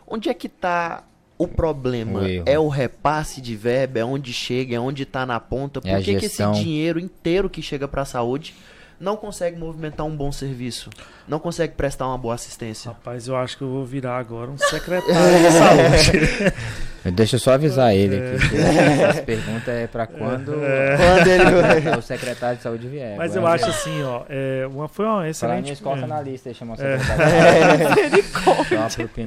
[0.06, 1.04] Onde é que tá
[1.38, 2.20] o problema?
[2.20, 5.81] O é o repasse de verba, é onde chega, é onde tá na ponta.
[5.81, 8.55] Por É que, que esse dinheiro inteiro que chega para a saúde
[8.99, 10.90] não consegue movimentar um bom serviço?
[11.29, 12.90] Não consegue prestar uma boa assistência?
[12.90, 16.53] Rapaz, eu acho que eu vou virar agora um secretário de saúde.
[17.12, 18.48] Deixa eu só avisar ele aqui.
[18.48, 23.16] que Essa pergunta é pra quando Quando ele- o secretário de saúde vier.
[23.16, 25.70] Mas eu acho assim, ó, é, uma, foi uma excelente.
[25.70, 26.98] nisso, coloca na lista aí, chama o É.
[26.98, 27.26] secretário.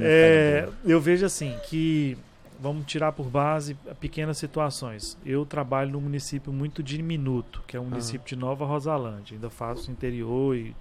[0.02, 2.16] É, eu vejo assim que
[2.60, 5.16] vamos tirar por base pequenas situações.
[5.24, 9.34] Eu trabalho num município muito diminuto, que é o município de Nova Rosalândia.
[9.34, 10.74] Ainda faço interior e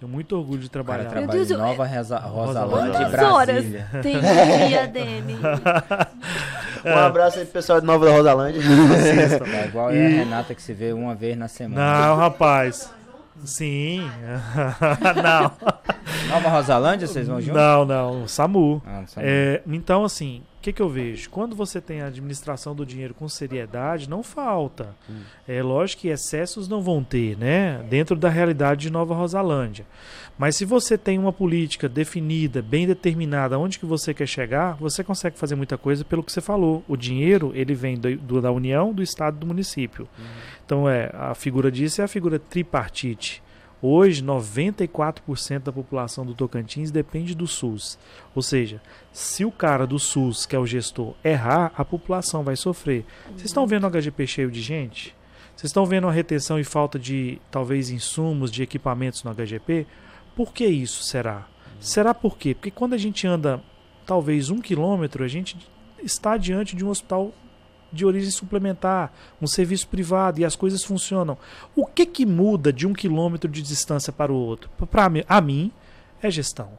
[0.00, 0.66] tenho muito orgulho de.
[0.66, 1.10] O cara trabalhar.
[1.10, 3.86] trabalha Deus, em Nova Reza- Rosalândia e Quantas horas Brasília.
[4.02, 4.20] tem um
[4.68, 5.36] dia dele?
[6.84, 8.60] Um abraço aí pro pessoal de Nova da Rosalândia.
[8.62, 12.06] É igual é a Renata que se vê uma vez na semana.
[12.08, 12.90] Não, rapaz.
[13.44, 14.08] Sim.
[15.22, 15.52] não.
[16.28, 17.60] Nova Rosalândia, vocês vão juntos?
[17.60, 18.28] Não, não.
[18.28, 18.82] SAMU.
[18.86, 19.26] Ah, sabe.
[19.28, 21.30] É, então, assim, o que, que eu vejo?
[21.30, 24.94] Quando você tem a administração do dinheiro com seriedade, não falta.
[25.48, 27.82] É lógico que excessos não vão ter, né?
[27.88, 29.86] Dentro da realidade de Nova Rosalândia.
[30.38, 35.02] Mas se você tem uma política definida, bem determinada, onde que você quer chegar, você
[35.02, 36.84] consegue fazer muita coisa pelo que você falou.
[36.86, 40.06] O dinheiro, ele vem do- do- da União, do Estado e do município.
[40.64, 43.42] Então, é, a figura disso é a figura tripartite.
[43.82, 47.98] Hoje, 94% da população do Tocantins depende do SUS.
[48.34, 48.80] Ou seja,
[49.12, 53.06] se o cara do SUS, que é o gestor, errar, a população vai sofrer.
[53.28, 55.16] Vocês estão vendo o HGP cheio de gente?
[55.56, 59.86] Vocês estão vendo a retenção e falta de, talvez, insumos, de equipamentos no HGP?
[60.36, 61.46] Por que isso será?
[61.78, 62.54] Será por quê?
[62.54, 63.62] Porque quando a gente anda,
[64.06, 65.56] talvez, um quilômetro, a gente
[66.02, 67.32] está diante de um hospital
[67.92, 71.36] de origem suplementar, um serviço privado e as coisas funcionam.
[71.74, 74.70] O que que muda de um quilômetro de distância para o outro?
[74.90, 75.72] Para a mim
[76.22, 76.70] é gestão.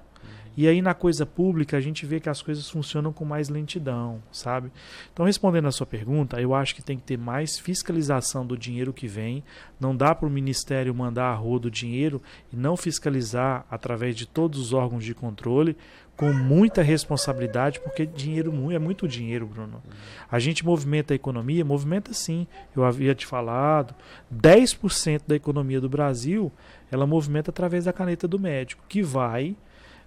[0.56, 4.22] E aí na coisa pública a gente vê que as coisas funcionam com mais lentidão,
[4.32, 4.72] sabe?
[5.14, 8.92] Então respondendo a sua pergunta, eu acho que tem que ter mais fiscalização do dinheiro
[8.92, 9.44] que vem.
[9.80, 14.26] Não dá para o ministério mandar a rodo o dinheiro e não fiscalizar através de
[14.26, 15.76] todos os órgãos de controle
[16.18, 19.82] com muita responsabilidade, porque dinheiro é muito dinheiro, Bruno.
[20.30, 22.46] A gente movimenta a economia, movimenta sim.
[22.76, 23.96] Eu havia te falado,
[24.32, 26.52] 10% da economia do Brasil,
[26.92, 29.56] ela movimenta através da caneta do médico, que vai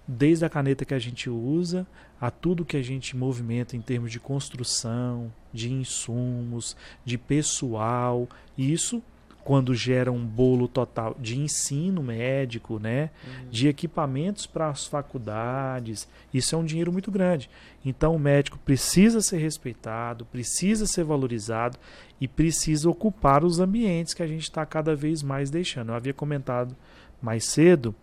[0.07, 1.87] desde a caneta que a gente usa
[2.19, 8.27] a tudo que a gente movimenta em termos de construção, de insumos, de pessoal.
[8.57, 9.01] Isso
[9.45, 13.11] quando gera um bolo total de ensino médico, né,
[13.51, 17.47] de equipamentos para as faculdades, isso é um dinheiro muito grande.
[17.85, 21.77] Então o médico precisa ser respeitado, precisa ser valorizado
[22.19, 25.89] e precisa ocupar os ambientes que a gente está cada vez mais deixando.
[25.89, 26.75] Eu havia comentado
[27.21, 27.93] mais cedo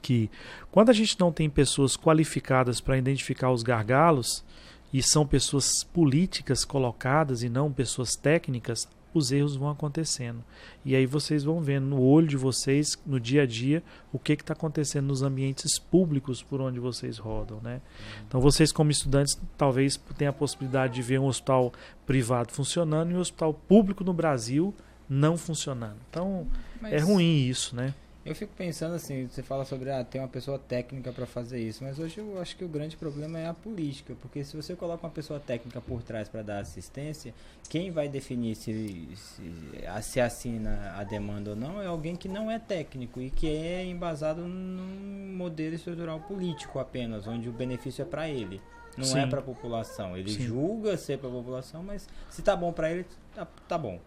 [0.00, 0.30] que
[0.70, 4.44] quando a gente não tem pessoas qualificadas para identificar os gargalos
[4.92, 10.42] e são pessoas políticas colocadas e não pessoas técnicas, os erros vão acontecendo.
[10.84, 13.82] E aí vocês vão vendo no olho de vocês, no dia a dia,
[14.12, 17.60] o que está acontecendo nos ambientes públicos por onde vocês rodam.
[17.60, 17.80] Né?
[18.26, 21.72] Então vocês, como estudantes, talvez tenham a possibilidade de ver um hospital
[22.06, 24.74] privado funcionando e um hospital público no Brasil
[25.08, 25.96] não funcionando.
[26.08, 26.46] Então
[26.80, 27.92] Mas- é ruim isso, né?
[28.24, 31.82] Eu fico pensando assim, você fala sobre ah, ter uma pessoa técnica para fazer isso,
[31.82, 35.06] mas hoje eu acho que o grande problema é a política, porque se você coloca
[35.06, 37.32] uma pessoa técnica por trás para dar assistência,
[37.70, 42.50] quem vai definir se, se, se assina a demanda ou não é alguém que não
[42.50, 48.04] é técnico e que é embasado num modelo estrutural político apenas, onde o benefício é
[48.04, 48.60] para ele.
[48.98, 49.28] Não é Sim.
[49.30, 50.14] para a população.
[50.14, 50.42] Ele Sim.
[50.42, 53.98] julga ser para a população, mas se tá bom para ele, tá, tá bom.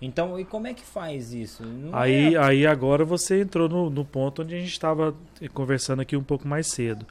[0.00, 1.64] Então, e como é que faz isso?
[1.64, 5.12] Não Aí, é- aí agora você entrou no, no ponto onde a gente estava
[5.52, 7.04] conversando aqui um pouco mais cedo.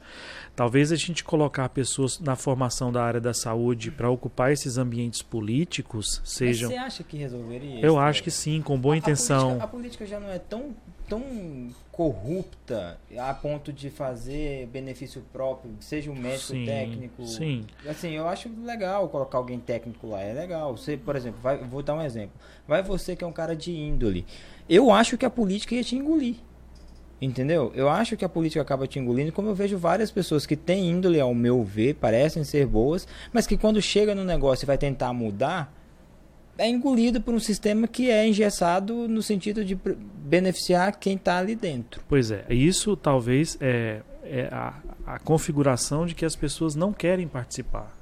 [0.56, 5.20] Talvez a gente colocar pessoas na formação da área da saúde para ocupar esses ambientes
[5.22, 6.70] políticos Mas sejam.
[6.70, 9.40] você acha que resolveria Eu acho que sim, com boa A- a intenção.
[9.48, 10.74] política- A política, já não é tão,
[11.08, 17.26] tão corrupta a ponto de fazer benefício próprio, seja um médico Sim, técnico.
[17.26, 17.64] sim.
[17.88, 20.76] Assim, eu acho legal colocar alguém técnico lá, é legal.
[20.76, 22.32] Você, por exemplo, vai, vou dar um exemplo.
[22.66, 24.24] Vai você que é um cara de índole.
[24.68, 26.36] Eu acho que a política ia te engolir.
[27.20, 27.72] Entendeu?
[27.74, 30.88] Eu acho que a política acaba te engolindo, como eu vejo várias pessoas que têm
[30.88, 34.78] índole, ao meu ver, parecem ser boas, mas que quando chega no negócio e vai
[34.78, 35.74] tentar mudar,
[36.58, 39.78] é engolido por um sistema que é engessado no sentido de
[40.24, 42.02] beneficiar quem está ali dentro.
[42.08, 44.74] Pois é, isso talvez é, é a,
[45.06, 47.96] a configuração de que as pessoas não querem participar.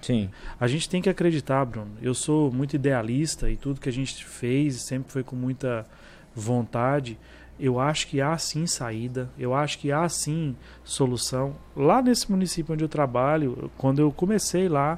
[0.00, 0.30] Sim.
[0.60, 1.90] A gente tem que acreditar, Bruno.
[2.00, 5.84] Eu sou muito idealista e tudo que a gente fez sempre foi com muita
[6.32, 7.18] vontade.
[7.58, 11.56] Eu acho que há sim saída, eu acho que há sim solução.
[11.74, 14.96] Lá nesse município onde eu trabalho, quando eu comecei lá,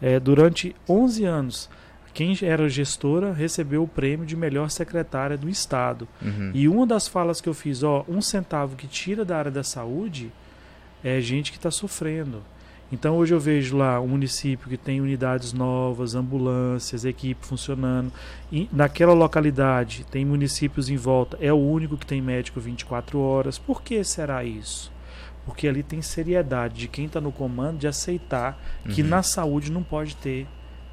[0.00, 1.68] eh, durante 11 anos,
[2.16, 6.08] quem era gestora recebeu o prêmio de melhor secretária do Estado.
[6.22, 6.50] Uhum.
[6.54, 9.62] E uma das falas que eu fiz, ó, um centavo que tira da área da
[9.62, 10.32] saúde
[11.04, 12.42] é gente que está sofrendo.
[12.90, 18.10] Então hoje eu vejo lá um município que tem unidades novas, ambulâncias, equipe funcionando.
[18.50, 23.58] E naquela localidade tem municípios em volta, é o único que tem médico 24 horas.
[23.58, 24.90] Por que será isso?
[25.44, 28.58] Porque ali tem seriedade de quem está no comando de aceitar
[28.88, 29.08] que Uhum.
[29.08, 30.46] na saúde não pode ter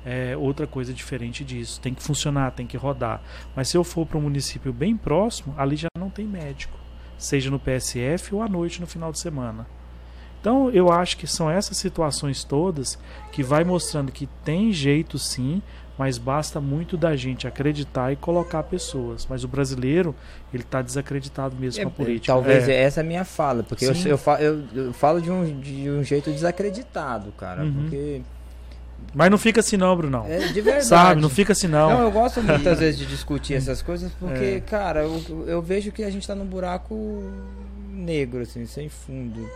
[0.06, 1.80] é, outra coisa diferente disso.
[1.82, 3.22] Tem que funcionar, tem que rodar.
[3.56, 6.78] Mas se eu for para um município bem próximo, ali já não tem médico,
[7.18, 9.66] seja no PSF ou à noite no final de semana.
[10.42, 13.00] Então eu acho que são essas situações todas
[13.32, 15.62] que vai mostrando que tem jeito sim,
[15.98, 19.26] mas basta muito da gente acreditar e colocar pessoas.
[19.30, 20.14] Mas o brasileiro
[20.54, 22.34] ele está desacreditado mesmo É, com a política.
[22.34, 22.82] Talvez É.
[22.82, 25.90] essa é a minha fala, porque eu, eu, fa- eu- eu falo de um, de
[25.90, 27.64] um jeito desacreditado, cara.
[27.64, 27.74] Uhum.
[27.74, 28.22] Porque
[29.14, 30.26] Mas não fica assim não, Brunão.
[30.28, 30.86] é de verdade.
[30.86, 31.90] Sabe, não fica assim não.
[31.90, 34.60] Não, eu gosto muitas vezes de discutir essas coisas porque, É.
[34.60, 36.96] cara, eu, eu vejo que a gente tá num buraco
[37.90, 39.48] negro, assim, sem fundo.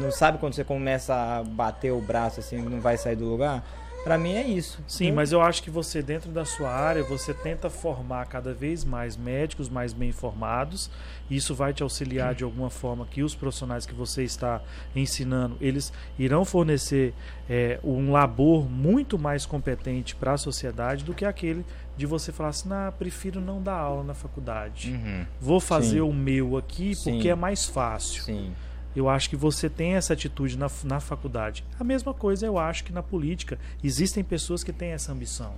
[0.00, 3.64] Não sabe quando você começa a bater o braço assim, não vai sair do lugar?
[4.04, 4.82] Pra mim é isso.
[4.88, 8.52] Sim, Eu- mas eu acho que você, dentro da sua área, você tenta formar cada
[8.52, 10.90] vez mais médicos mais bem informados.
[11.30, 14.60] Isso vai te auxiliar de alguma forma que os profissionais que você está
[14.94, 17.14] ensinando, eles irão fornecer
[17.48, 21.64] é, um labor muito mais competente para a sociedade do que aquele
[21.96, 24.90] de você falar assim, nah, prefiro não dar aula na faculdade.
[24.92, 26.00] Uhum, Vou fazer Sim.
[26.00, 27.12] o meu aqui Sim.
[27.12, 28.22] porque é mais fácil.
[28.22, 28.52] sim.
[28.94, 31.64] Eu acho que você tem essa atitude na, na faculdade.
[31.80, 33.58] A mesma coisa eu acho que na política.
[33.82, 35.54] Existem pessoas que têm essa ambição.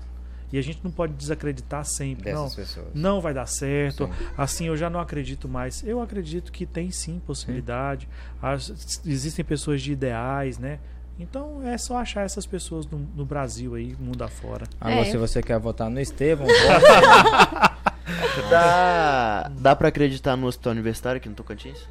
[0.52, 2.30] E a gente não pode desacreditar sempre.
[2.32, 2.86] Não, pessoas.
[2.94, 4.06] não vai dar certo.
[4.06, 4.12] Sim.
[4.38, 5.82] Assim, eu já não acredito mais.
[5.84, 8.08] Eu acredito que tem sim possibilidade.
[8.40, 10.78] As- existem pessoas de ideais, né?
[11.18, 14.66] Então é só achar essas pessoas no, no Brasil aí, mundo afora.
[14.80, 15.04] Alô, É.
[15.06, 17.74] se você quer votar no Estevão, vote.
[18.50, 21.88] Dá, dá pra acreditar no hospital universitário aqui no Tocantins?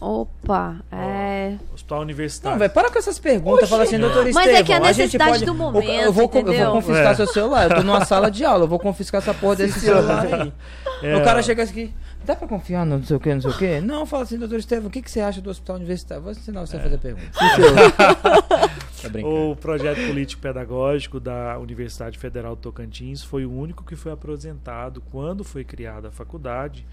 [0.00, 1.56] Opa, é.
[1.74, 2.54] Hospital universitário.
[2.54, 3.68] Não, velho, para com essas perguntas.
[3.68, 5.44] Fala assim, doutor Mas Estevão, é que a necessidade pode...
[5.44, 7.14] do momento, eu, vou, eu vou confiscar É.
[7.16, 7.68] seu celular.
[7.68, 10.52] Eu tô numa sala de aula, eu vou confiscar essa porra desse celular aí.
[11.02, 11.92] É, o cara chega aqui,
[12.24, 13.80] dá pra confiar no não sei o que, não sei o que?
[13.80, 16.22] Não, fala assim, doutor Estevão, o que, que você acha do hospital universitário?
[16.22, 17.30] Vou ensinar você a fazer pergunta.
[19.02, 19.26] tá.
[19.26, 25.00] O projeto político pedagógico da Universidade Federal do Tocantins foi o único que foi apresentado
[25.10, 26.86] quando foi criada a faculdade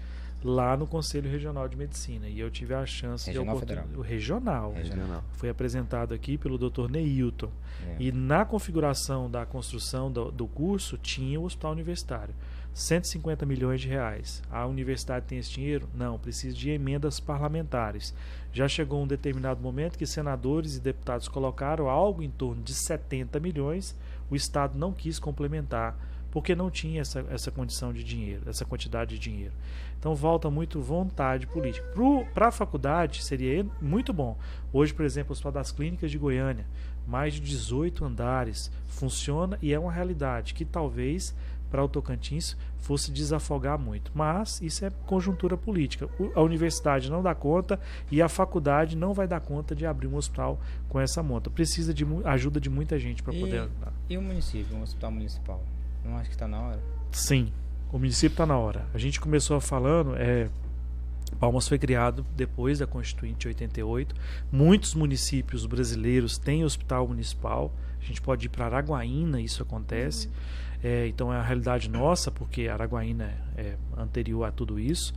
[0.44, 2.28] lá no Conselho Regional de Medicina.
[2.28, 3.98] E eu tive a chance Regional de oportun- Federal?
[3.98, 4.72] o regional.
[4.72, 5.24] Regional.
[5.32, 6.88] Foi apresentado aqui pelo Dr.
[6.90, 7.50] Neilton.
[7.86, 7.96] É.
[7.98, 12.34] E na configuração da construção do, do curso tinha o hospital universitário.
[12.74, 14.42] 150 milhões de reais.
[14.50, 15.88] A universidade tem esse dinheiro?
[15.94, 18.14] Não, precisa de emendas parlamentares.
[18.52, 23.40] Já chegou um determinado momento que senadores e deputados colocaram algo em torno de 70
[23.40, 23.96] milhões,
[24.30, 25.98] o Estado não quis complementar,
[26.30, 29.54] porque não tinha essa, essa condição de dinheiro, essa quantidade de dinheiro.
[29.98, 31.86] Então volta muito vontade política.
[32.32, 34.36] Para a faculdade seria muito bom.
[34.72, 36.66] Hoje, por exemplo, o Hospital das Clínicas de Goiânia,
[37.06, 41.34] mais de 18 andares, funciona e é uma realidade que talvez
[41.70, 44.10] para o Tocantins fosse desafogar muito.
[44.14, 46.08] Mas isso é conjuntura política.
[46.34, 47.80] A universidade não dá conta
[48.10, 51.50] e a faculdade não vai dar conta de abrir um hospital com essa monta.
[51.50, 53.92] Precisa de ajuda de muita gente para poder ajudar.
[54.08, 55.62] E o município, um hospital municipal?
[56.04, 56.80] Não acho que está na hora?
[57.10, 57.52] Sim,
[57.92, 58.86] o município está na hora.
[58.92, 60.48] A gente começou falando, é,
[61.38, 64.14] Palmas foi criado depois da Constituinte de 88.
[64.50, 67.72] Muitos municípios brasileiros têm hospital municipal.
[68.00, 70.30] A gente pode ir para Araguaína, isso acontece.
[70.82, 75.14] É, então é a realidade nossa, porque Araguaína é anterior a tudo isso.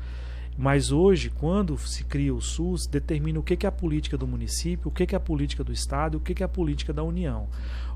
[0.62, 4.90] Mas hoje, quando se cria o SUS, determina o que é a política do município,
[4.90, 7.48] o que é a política do Estado, o que que é a política da União.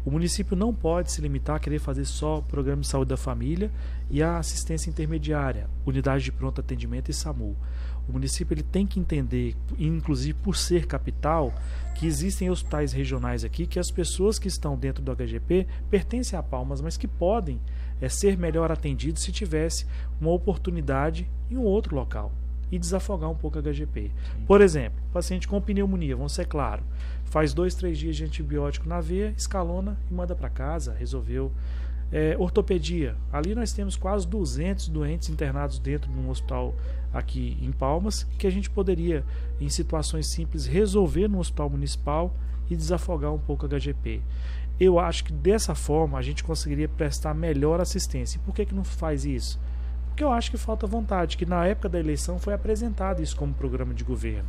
[0.06, 3.18] O município não pode se limitar a querer fazer só o programa de saúde da
[3.18, 3.70] família
[4.10, 7.54] e a assistência intermediária, unidade de pronto atendimento e SAMU.
[8.08, 11.54] O município ele tem que entender, inclusive por ser capital,
[11.96, 16.42] que existem hospitais regionais aqui que as pessoas que estão dentro do HGP pertencem a
[16.42, 17.60] Palmas, mas que podem
[18.00, 19.86] é, ser melhor atendidos se tivesse
[20.22, 22.32] uma oportunidade em um outro local
[22.72, 24.12] e desafogar um pouco a HGP.
[24.48, 26.84] Por exemplo, paciente com pneumonia, vamos ser claro,
[27.26, 31.52] faz dois, três dias de antibiótico na veia, escalona e manda para casa, resolveu.
[32.12, 36.76] É, ortopedia, ali nós temos quase 200 doentes internados dentro de um hospital
[37.12, 39.24] aqui em Palmas, que a gente poderia,
[39.60, 42.36] em situações simples, resolver no hospital municipal
[42.70, 44.22] e desafogar um pouco a HGP.
[44.80, 48.38] Eu acho que dessa forma a gente conseguiria prestar melhor assistência.
[48.38, 49.60] E por que, que não faz isso?
[50.14, 53.52] Porque eu acho que falta vontade, que na época da eleição foi apresentado isso como
[53.52, 54.48] programa de governo.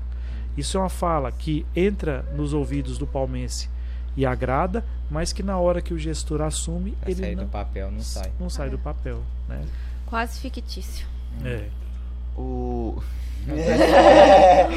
[0.59, 3.71] Isso é uma fala que entra nos ouvidos do palmense
[4.15, 7.51] e agrada, mas que na hora que o gestor assume, Pra ele sair não, do
[7.51, 8.33] papel, não sai.
[8.39, 9.23] não sai do papel.
[9.49, 9.65] Né?
[10.05, 11.07] Quase fictício.
[11.43, 11.67] É.
[12.37, 13.01] O.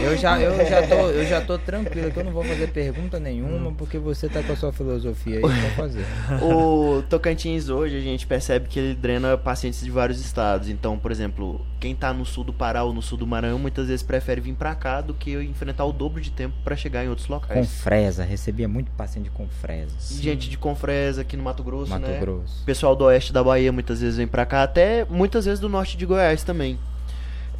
[0.02, 3.18] Eu já, eu, já tô, eu já tô tranquilo que eu não vou fazer pergunta
[3.20, 6.06] nenhuma, porque você tá com a sua filosofia aí pra fazer.
[6.42, 10.68] O Tocantins hoje a gente percebe que ele drena pacientes de vários estados.
[10.70, 13.88] Então, por exemplo, quem tá no sul do Pará ou no sul do Maranhão muitas
[13.88, 17.10] vezes prefere vir pra cá do que enfrentar o dobro de tempo pra chegar em
[17.10, 17.72] outros Com locais.
[17.82, 19.96] fresa, recebia muito paciente com fresa.
[20.22, 22.20] Gente de Confresa aqui no Mato Grosso, Mato né?
[22.20, 22.64] Grosso.
[22.66, 25.96] Pessoal do oeste da Bahia muitas vezes vem pra cá, até muitas vezes do norte
[25.96, 26.78] de Goiás também.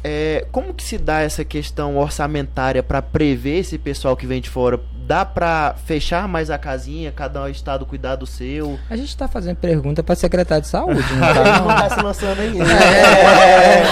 [0.04, 4.48] É, como que se dá essa questão orçamentária pra prever esse pessoal que vem de
[4.48, 4.78] fora?
[5.08, 8.78] Dá pra fechar mais a casinha, cada estado cuidar do seu?
[8.90, 11.60] A gente tá fazendo pergunta pra secretário de saúde, não tá?
[11.60, 12.64] Não tá se lançando ainda.
[12.64, 13.82] É,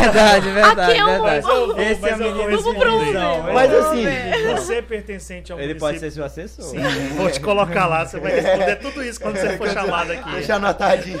[0.00, 1.42] verdade, verdade, Aqui é um- verdade.
[1.46, 3.42] Vou- Esse é o menino sem noção.
[3.52, 4.04] Mas assim,
[4.54, 5.88] Você é pertencente ao Ele município.
[5.88, 6.64] pode ser seu assessor.
[6.64, 6.78] Sim,
[7.16, 10.30] vou te colocar lá, você vai responder tudo isso quando você for chamado aqui.
[10.32, 11.18] deixa anotadinho.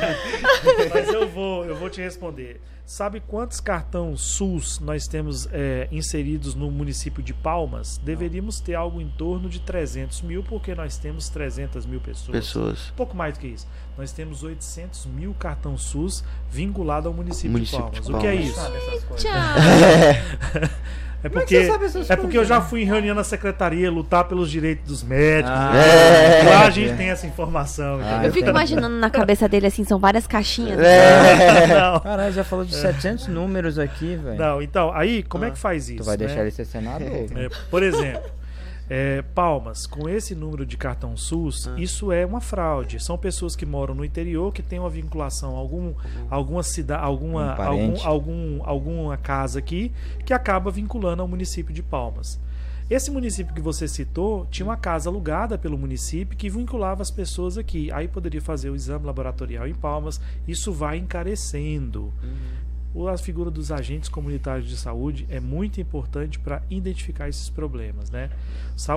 [0.94, 2.60] Mas eu vou, eu vou te responder.
[2.88, 8.00] Sabe quantos cartões SUS nós temos é, inseridos no município de Palmas?
[8.02, 12.30] Deveríamos ter algo em torno de 300 mil, porque nós temos 300 mil pessoas.
[12.30, 12.92] Pessoas.
[12.96, 13.68] Pouco mais do que isso.
[13.94, 18.18] Nós temos 800 mil cartão SUS vinculado ao município, Município de de Palmas.
[18.18, 18.94] O que é Palmas.
[18.96, 19.16] isso?
[19.16, 20.88] Tchau.
[21.22, 23.14] É Como é que porque, você sabe essas é porque eu já fui em reunião
[23.14, 25.50] na secretaria lutar pelos direitos dos médicos.
[25.52, 26.48] Ah, É.
[26.48, 28.00] Lá a gente tem essa informação.
[28.02, 28.24] Ah?
[28.24, 30.78] Eu fico imaginando na cabeça dele assim, são várias caixinhas.
[30.78, 31.66] É.
[31.66, 34.38] Não, Caralho, já falou de 700 números aqui, velho.
[34.38, 35.98] não, então, aí, como é que faz isso?
[35.98, 36.26] Tu vai né?
[36.26, 37.08] deixar ele ser senador.
[37.08, 38.22] É, por exemplo,
[38.90, 41.74] é, Palmas, com esse número de cartão SUS, Ah.
[41.78, 42.98] isso é uma fraude.
[43.02, 45.92] São pessoas que moram no interior que têm uma vinculação a algum,
[46.30, 49.92] alguma cidade, alguma, Um algum, algum, alguma casa aqui
[50.24, 52.40] que acaba vinculando ao município de Palmas.
[52.90, 57.58] Esse município que você citou tinha uma casa alugada pelo município que vinculava as pessoas
[57.58, 57.92] aqui.
[57.92, 60.18] Aí poderia fazer o exame laboratorial em Palmas.
[60.46, 62.04] Isso vai encarecendo.
[62.04, 62.57] O-
[63.06, 68.30] A figura dos agentes comunitários de saúde é muito importante para identificar esses problemas, né?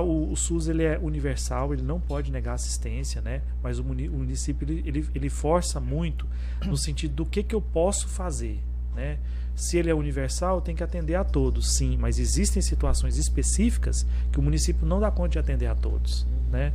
[0.04, 3.42] O, o SUS ele é universal, ele não pode negar assistência, né?
[3.62, 6.26] Mas o município ele, ele, ele força muito
[6.64, 8.60] no sentido do que, que eu posso fazer,
[8.94, 9.18] né?
[9.54, 14.40] Se ele é universal, tem que atender a todos, sim, mas existem situações específicas que
[14.40, 16.26] o município não dá conta de atender a todos.
[16.50, 16.72] né?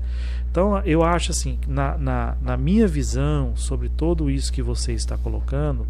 [0.52, 5.18] Então eu acho assim, na, na, na minha visão sobre tudo isso que você está
[5.18, 5.88] colocando,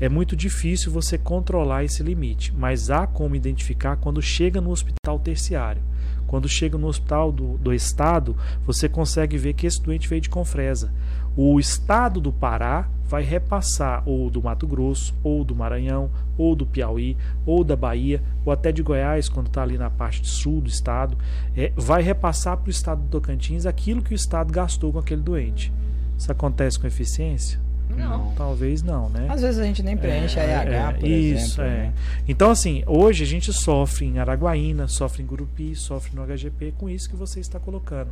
[0.00, 5.18] é muito difícil você controlar esse limite, mas há como identificar quando chega no hospital
[5.18, 5.82] terciário.
[6.26, 8.36] Quando chega no hospital do, do estado,
[8.66, 10.90] você consegue ver que esse doente veio de Confresa.
[11.36, 16.66] O estado do Pará vai repassar ou do Mato Grosso, ou do Maranhão, ou do
[16.66, 17.16] Piauí,
[17.46, 21.16] ou da Bahia, ou até de Goiás, quando está ali na parte sul do estado,
[21.56, 25.22] é, vai repassar para o estado do Tocantins aquilo que o estado gastou com aquele
[25.22, 25.72] doente.
[26.18, 27.63] Isso acontece com eficiência?
[27.88, 28.32] Não.
[28.36, 29.26] Talvez não, né?
[29.28, 31.64] Às vezes a gente nem preenche a RH, É, por isso, exemplo.
[31.64, 31.76] é.
[31.86, 31.92] né?
[32.26, 36.88] Então, assim, hoje a gente sofre em Araguaína, sofre em Gurupi, sofre no HGP com
[36.88, 38.10] isso que você está colocando.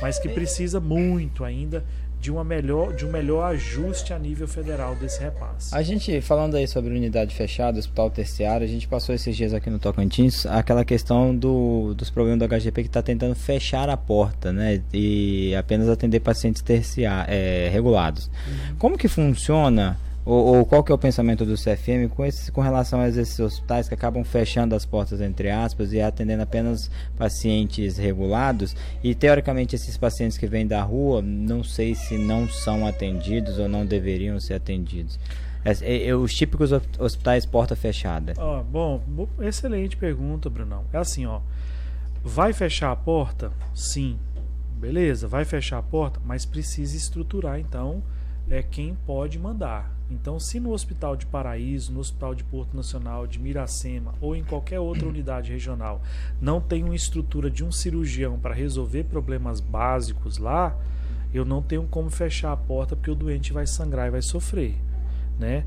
[0.00, 1.84] Mas que precisa muito ainda
[2.20, 5.74] de, uma melhor, de um melhor ajuste a nível federal desse repasse.
[5.74, 9.70] A gente, falando aí sobre unidade fechada, hospital terciário, a gente passou esses dias aqui
[9.70, 14.52] no Tocantins aquela questão do, dos problemas do HGP que está tentando fechar a porta,
[14.52, 14.82] né?
[14.92, 17.28] E apenas atender pacientes terciários,
[17.72, 18.30] regulados.
[18.78, 19.98] Como que funciona,
[20.28, 23.38] ou, ou qual que é o pensamento do CFM com, esse, com relação a esses
[23.40, 28.76] hospitais que acabam fechando as portas, entre aspas, e atendendo apenas pacientes regulados?
[29.02, 33.68] E teoricamente esses pacientes que vêm da rua, não sei se não são atendidos ou
[33.68, 35.18] não deveriam ser atendidos.
[35.64, 38.32] É, é, os típicos hos- hospitais porta fechada.
[38.38, 40.84] Ó, bom, bo- excelente pergunta, Brunão.
[40.92, 41.40] É assim, ó.
[42.24, 43.50] Vai fechar a porta?
[43.74, 44.18] Sim.
[44.78, 48.02] Beleza, vai fechar a porta, mas precisa estruturar, então,
[48.48, 49.97] é quem pode mandar.
[50.10, 54.42] Então, se no Hospital de Paraíso, no Hospital de Porto Nacional, de Miracema ou em
[54.42, 56.00] qualquer outra unidade regional
[56.40, 60.76] não tem uma estrutura de um cirurgião para resolver problemas básicos lá,
[61.32, 64.74] eu não tenho como fechar a porta porque o doente vai sangrar e vai sofrer,
[65.38, 65.64] né?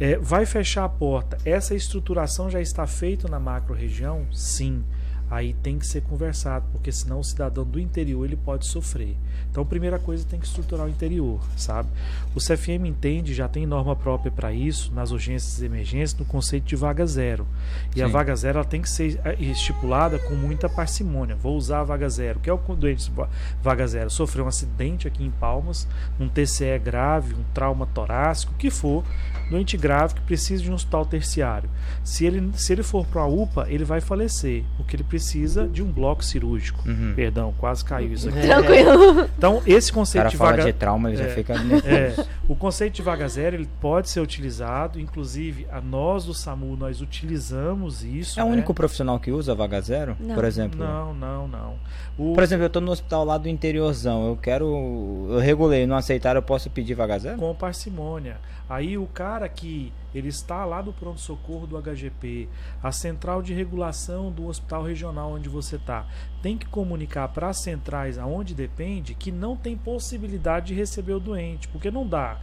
[0.00, 1.38] É, vai fechar a porta.
[1.44, 4.26] Essa estruturação já está feita na macro-região?
[4.32, 4.82] Sim.
[5.30, 9.16] Aí tem que ser conversado, porque senão o cidadão do interior ele pode sofrer.
[9.50, 11.88] Então, a primeira coisa tem que estruturar o interior, sabe?
[12.34, 16.64] O CFM entende, já tem norma própria para isso, nas urgências e emergências, no conceito
[16.64, 17.46] de vaga zero.
[17.94, 18.12] E a Sim.
[18.12, 21.34] vaga zero ela tem que ser eh, estipulada com muita parcimônia.
[21.36, 22.38] Vou usar a vaga zero.
[22.40, 23.28] Que é o doente va-
[23.62, 24.10] vaga zero?
[24.10, 25.86] Sofreu um acidente aqui em Palmas,
[26.18, 29.04] um TCE grave, um trauma torácico, o que for,
[29.50, 31.68] doente grave que precisa de um hospital terciário.
[32.02, 35.80] Se ele, se ele for para a UPA, ele vai falecer, porque ele precisa de
[35.80, 36.82] um bloco cirúrgico.
[36.88, 37.12] Uhum.
[37.14, 38.40] Perdão, quase caiu isso aqui.
[38.40, 39.28] Tranquilo.
[39.38, 41.28] Então, esse O conceito cara de fala vaga de trauma, ele já é.
[41.28, 42.14] fica é,
[42.48, 47.00] o conceito de vaga zero ele pode ser utilizado, inclusive a nós do SAMU nós
[47.00, 48.40] utilizamos isso.
[48.40, 48.52] É o né?
[48.54, 50.16] único profissional que usa vaga zero?
[50.18, 50.34] Não.
[50.34, 50.78] Por exemplo?
[50.80, 51.74] Não, não, não.
[52.18, 55.26] O- Por exemplo, eu tô no hospital lá do interiorzão, eu quero.
[55.30, 57.38] Eu regulei, não aceitaram, eu posso pedir vaga zero?
[57.38, 58.36] com parcimônia.
[58.68, 62.48] Aí o cara que ele está lá do pronto-socorro do HGP,
[62.82, 66.06] a central de regulação do hospital regional onde você está,
[66.40, 71.20] tem que comunicar para as centrais aonde depende que não tem possibilidade de receber o
[71.20, 72.38] doente, porque não dá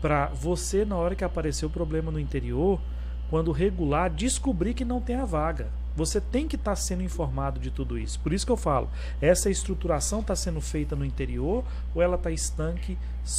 [0.00, 2.80] para você na hora que aparecer o problema no interior,
[3.30, 5.81] quando regular, descobrir que não tem a vaga.
[5.96, 8.18] Você tem que estar sendo informado de tudo isso.
[8.20, 8.88] Por isso que eu falo,
[9.20, 11.64] essa estruturação está sendo feita no interior
[11.94, 12.96] ou ela está estanque,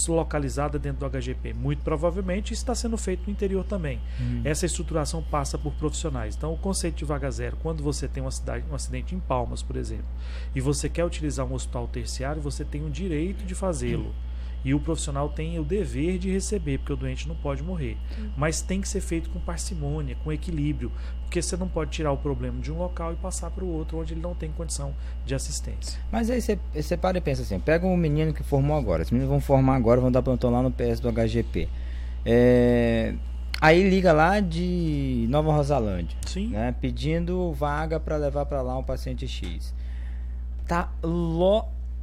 [0.08, 1.54] localizada dentro do HGP?
[1.54, 4.00] Muito provavelmente isso está sendo feito no interior também.
[4.44, 6.36] Essa estruturação passa por profissionais.
[6.36, 9.62] Então, o conceito de vaga zero, quando você tem uma cidade, um acidente em Palmas,
[9.62, 10.06] por exemplo,
[10.56, 14.14] e você quer utilizar um hospital terciário, você tem o direito de fazê-lo.
[14.66, 17.98] E o profissional tem o dever de receber, porque o doente não pode morrer.
[18.38, 20.92] Mas tem que ser feito com parcimônia, com equilíbrio,
[21.24, 24.00] porque você não pode tirar o problema de um local e passar para o outro
[24.00, 24.94] onde ele não tem condição
[25.26, 26.00] de assistência.
[26.12, 29.12] Mas aí você- você para e pensa assim: pega um menino que formou agora, os
[29.12, 31.68] meninos vão formar agora, vão dar plantão lá no PS do HGP.
[32.26, 33.14] É,
[33.62, 36.48] Aí liga lá de Nova Rosalândia, Sim.
[36.50, 36.76] né?
[36.82, 39.74] Pedindo vaga para levar para lá um paciente X.
[40.68, 40.92] Tá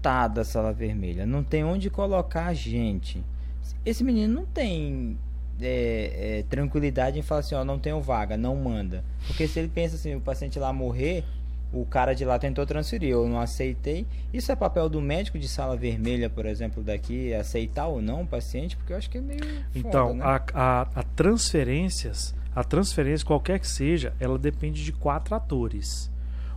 [0.00, 3.22] lotada a sala vermelha, não tem onde colocar a gente.
[3.84, 5.18] Esse menino não tem
[5.60, 9.04] é, é, tranquilidade em falar assim: ó, não tenho vaga, não manda.
[9.26, 11.24] Porque se ele pensa assim, o paciente lá morrer,
[11.72, 14.06] o cara de lá tentou transferir, eu não aceitei.
[14.32, 18.26] Isso é papel do médico de sala vermelha, por exemplo, daqui, aceitar ou não o
[18.26, 19.40] paciente, porque eu acho que é meio.
[19.74, 20.24] Então, foda, né?
[20.24, 26.10] a, a, a transferências, a transferência, qualquer que seja, ela depende de quatro atores.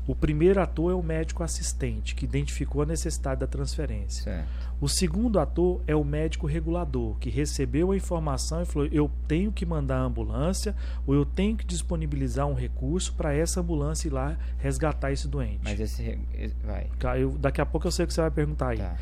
[0.06, 4.24] O primeiro ator é o médico assistente, que identificou a necessidade da transferência.
[4.24, 4.48] Certo.
[4.82, 9.50] O segundo ator é o médico regulador, que recebeu a informação e falou: eu tenho
[9.50, 10.76] que mandar a ambulância
[11.08, 15.62] ou eu tenho que disponibilizar um recurso para essa ambulância ir lá resgatar esse doente.
[15.64, 16.20] Mas esse.
[16.66, 16.90] Vai.
[17.18, 18.78] Eu- daqui a pouco eu sei o que você vai perguntar aí.
[18.80, 18.98] Tá.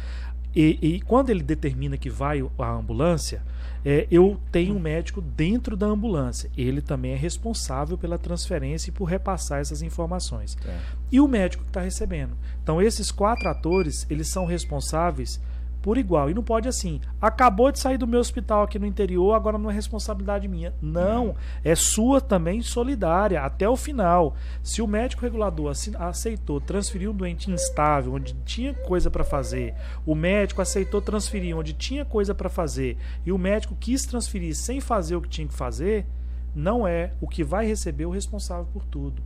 [0.56, 3.42] E, e quando ele determina que vai a ambulância,
[3.84, 6.50] é, eu tenho um médico dentro da ambulância.
[6.56, 10.58] Ele também é responsável pela transferência e por repassar essas informações.
[10.66, 10.78] É.
[11.12, 12.36] E o médico que está recebendo.
[12.62, 15.40] Então, esses quatro atores, eles são responsáveis
[15.82, 16.30] por igual.
[16.30, 19.70] E não pode assim, acabou de sair do meu hospital aqui no interior, agora não
[19.70, 20.74] é responsabilidade minha.
[20.82, 24.36] Não, é sua também solidária até o final.
[24.64, 29.74] Se o médico regulador aceitou transferir um doente instável, onde tinha coisa para fazer,
[30.06, 34.80] o médico aceitou transferir onde tinha coisa para fazer, e o médico quis transferir sem
[34.80, 36.06] fazer o que tinha que fazer,
[36.54, 39.22] não é o que vai receber o responsável por tudo.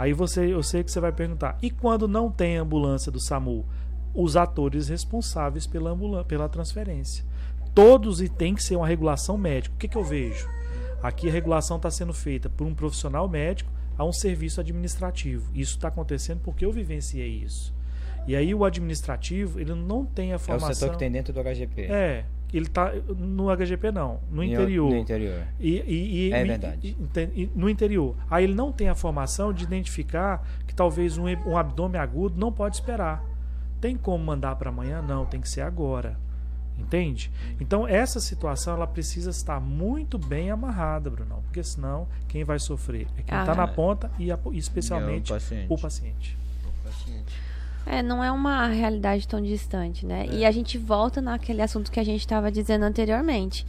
[0.00, 3.66] Aí você, eu sei que você vai perguntar: e quando não tem ambulância do SAMU?
[4.14, 7.24] Os atores responsáveis pela, pela transferência.
[7.74, 9.74] Todos e tem que ser uma regulação médica.
[9.74, 10.48] O que, que eu vejo?
[11.02, 15.50] Aqui a regulação está sendo feita por um profissional médico a um serviço administrativo.
[15.54, 17.72] Isso está acontecendo porque eu vivenciei isso.
[18.26, 20.68] E aí o administrativo, ele não tem a formação...
[20.68, 21.82] É o setor que tem dentro do HGP.
[21.82, 24.90] É, ele está no HGP não, no interior.
[24.90, 25.46] No interior.
[25.58, 26.96] E, e, e é verdade.
[27.34, 28.16] E, no interior.
[28.28, 32.52] Aí ele não tem a formação de identificar que talvez um, um abdômen agudo não
[32.52, 33.24] pode esperar.
[33.80, 35.00] Tem como mandar para amanhã?
[35.00, 36.16] Não, tem que ser agora.
[36.78, 37.30] Entende?
[37.60, 43.06] Então essa situação ela precisa estar muito bem amarrada, Brunão, porque senão quem vai sofrer
[43.18, 43.54] é quem está ah.
[43.54, 45.68] na ponta e, a, especialmente o paciente.
[45.68, 46.36] o paciente.
[47.86, 50.26] É, não é uma realidade tão distante, né?
[50.26, 50.34] É.
[50.34, 53.66] E a gente volta naquele assunto que a gente estava dizendo anteriormente.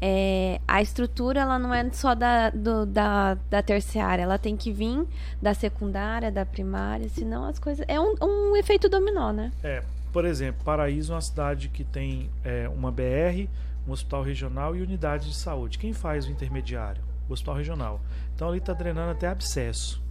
[0.00, 4.70] É, a estrutura ela não é só da, do, da, da terciária, ela tem que
[4.70, 5.06] vir
[5.40, 7.84] da secundária, da primária, senão as coisas.
[7.88, 9.52] É um, um efeito dominó, né?
[9.62, 9.82] É,
[10.12, 13.48] por exemplo, Paraíso é uma cidade que tem é, uma BR,
[13.88, 15.78] um hospital regional e unidade de saúde.
[15.78, 17.02] Quem faz o intermediário?
[17.28, 18.00] O hospital regional.
[18.34, 20.02] Então ali está drenando até abscesso.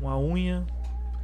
[0.00, 0.64] Uma unha.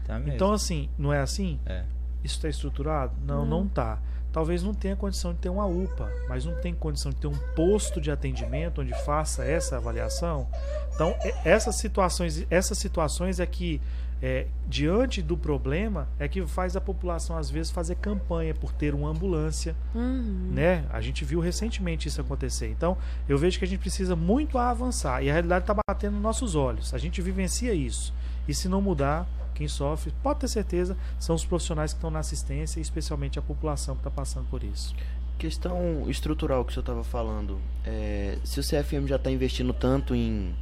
[0.07, 1.61] Tá então, assim, não é assim?
[1.65, 1.85] É.
[2.25, 3.15] Isso está estruturado?
[3.25, 3.47] Não, hum.
[3.47, 3.99] não está
[4.33, 7.39] talvez não tenha condição de ter uma UPA, mas não tem condição de ter um
[7.55, 10.49] posto de atendimento onde faça essa avaliação.
[10.95, 11.15] Então,
[11.45, 13.81] essas situações, essas situações é que,
[14.23, 18.95] é, diante do problema, é que faz a população, às vezes, fazer campanha por ter
[18.95, 19.75] uma ambulância.
[19.95, 20.51] Uhum.
[20.53, 20.85] Né?
[20.91, 22.69] A gente viu recentemente isso acontecer.
[22.69, 22.97] Então,
[23.29, 25.23] eu vejo que a gente precisa muito avançar.
[25.23, 26.93] E a realidade está batendo nos nossos olhos.
[26.93, 28.13] A gente vivencia isso.
[28.47, 29.27] E se não mudar,
[29.61, 33.43] quem sofre, pode ter certeza, são os profissionais que estão na assistência e especialmente a
[33.43, 34.95] população que está passando por isso.
[35.37, 37.61] Questão estrutural que o senhor estava falando.
[37.85, 40.55] É, se o CFM já está investindo tanto em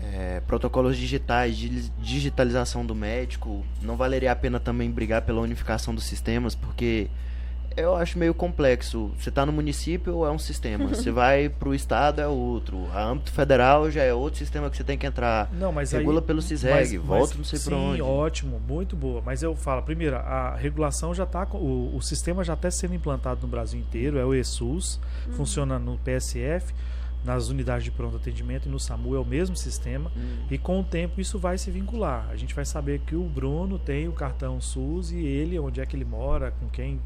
[0.00, 1.56] é, protocolos digitais,
[2.00, 7.08] digitalização do médico, não valeria a pena também brigar pela unificação dos sistemas, porque
[7.76, 9.12] eu acho meio complexo.
[9.18, 13.02] Você está no município é um sistema, você vai para o estado é outro, a
[13.02, 15.50] âmbito federal já é outro sistema que você tem que entrar.
[15.52, 17.96] Não, mas regula aí, pelo CISREG, mas, volta mas, não sei para onde.
[17.96, 19.22] Sim, ótimo, muito boa.
[19.24, 23.42] Mas eu falo, primeiro, a regulação já está, o, o sistema já está sendo implantado
[23.42, 25.32] no Brasil inteiro, é o ESUS, uhum.
[25.34, 26.72] funciona no PSF
[27.24, 30.46] nas unidades de pronto atendimento e no SAMU é o mesmo sistema hum.
[30.50, 32.28] e com o tempo isso vai se vincular.
[32.30, 35.86] A gente vai saber que o Bruno tem o cartão SUS e ele, onde é
[35.86, 37.00] que ele mora, com quem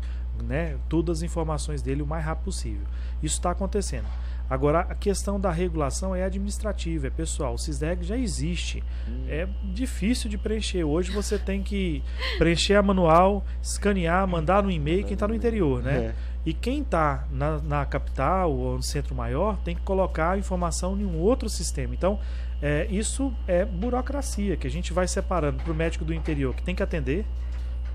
[0.45, 2.87] né, todas as informações dele o mais rápido possível.
[3.23, 4.07] Isso está acontecendo.
[4.49, 7.55] Agora, a questão da regulação é administrativa, é pessoal.
[7.55, 8.83] O CISDEG já existe.
[9.09, 9.25] Hum.
[9.29, 10.85] É difícil de preencher.
[10.85, 12.03] Hoje você tem que
[12.39, 15.97] preencher a manual, escanear, mandar no e-mail quem está no interior, né?
[15.97, 16.15] É.
[16.47, 20.97] E quem está na, na, capital ou no centro maior tem que colocar a informação
[20.97, 21.93] em um outro sistema.
[21.93, 22.21] Então,
[22.63, 26.63] é, isso é burocracia que a gente vai separando para o médico do interior que
[26.63, 27.27] tem que atender,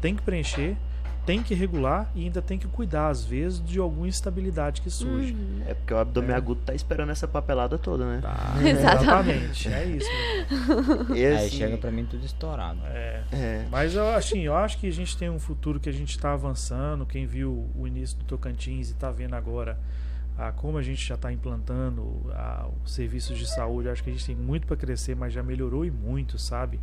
[0.02, 0.76] tem que preencher
[1.26, 5.34] tem que regular e ainda tem que cuidar, às vezes, de alguma instabilidade que surge.
[5.34, 5.62] Uhum.
[5.68, 6.36] É porque o abdômen é.
[6.36, 8.20] agudo tá esperando essa papelada toda, né?
[8.22, 9.68] Tá, exatamente.
[9.68, 10.10] é isso.
[11.14, 11.38] Esse...
[11.44, 12.80] Aí chega para mim tudo estourado.
[12.86, 13.24] É.
[13.32, 13.68] é.
[13.70, 16.34] Mas eu, assim, eu acho que a gente tem um futuro que a gente está
[16.34, 17.06] avançando.
[17.06, 19.78] Quem viu o início do Tocantins e está vendo agora
[20.38, 24.14] a como a gente já está implantando a, os serviços de saúde, acho que a
[24.14, 26.80] gente tem muito para crescer, mas já melhorou e muito, sabe?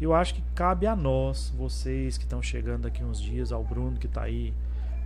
[0.00, 3.98] Eu acho que cabe a nós, vocês que estão chegando daqui uns dias, ao Bruno
[3.98, 4.54] que está aí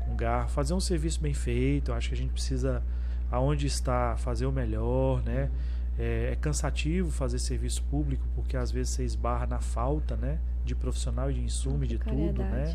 [0.06, 1.90] com garra, fazer um serviço bem feito.
[1.90, 2.82] Eu acho que a gente precisa,
[3.30, 5.50] aonde está, fazer o melhor, né?
[5.98, 10.38] É, é, cansativo fazer serviço público porque às vezes você esbarra na falta, né?
[10.64, 12.74] De profissional e de insumo e de tudo, né?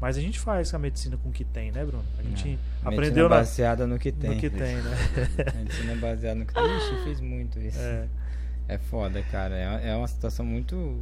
[0.00, 2.04] Mas a gente faz com a medicina com o que tem, né, Bruno?
[2.18, 2.88] A gente é.
[2.88, 3.36] aprendeu na...
[3.36, 4.30] baseada no que tem.
[4.30, 4.96] No que tem, né?
[5.54, 6.76] a medicina é baseada no que tem.
[6.76, 7.78] Ixi, fez muito isso.
[7.78, 8.06] É,
[8.68, 9.54] é foda, cara.
[9.56, 11.00] É, é uma situação muito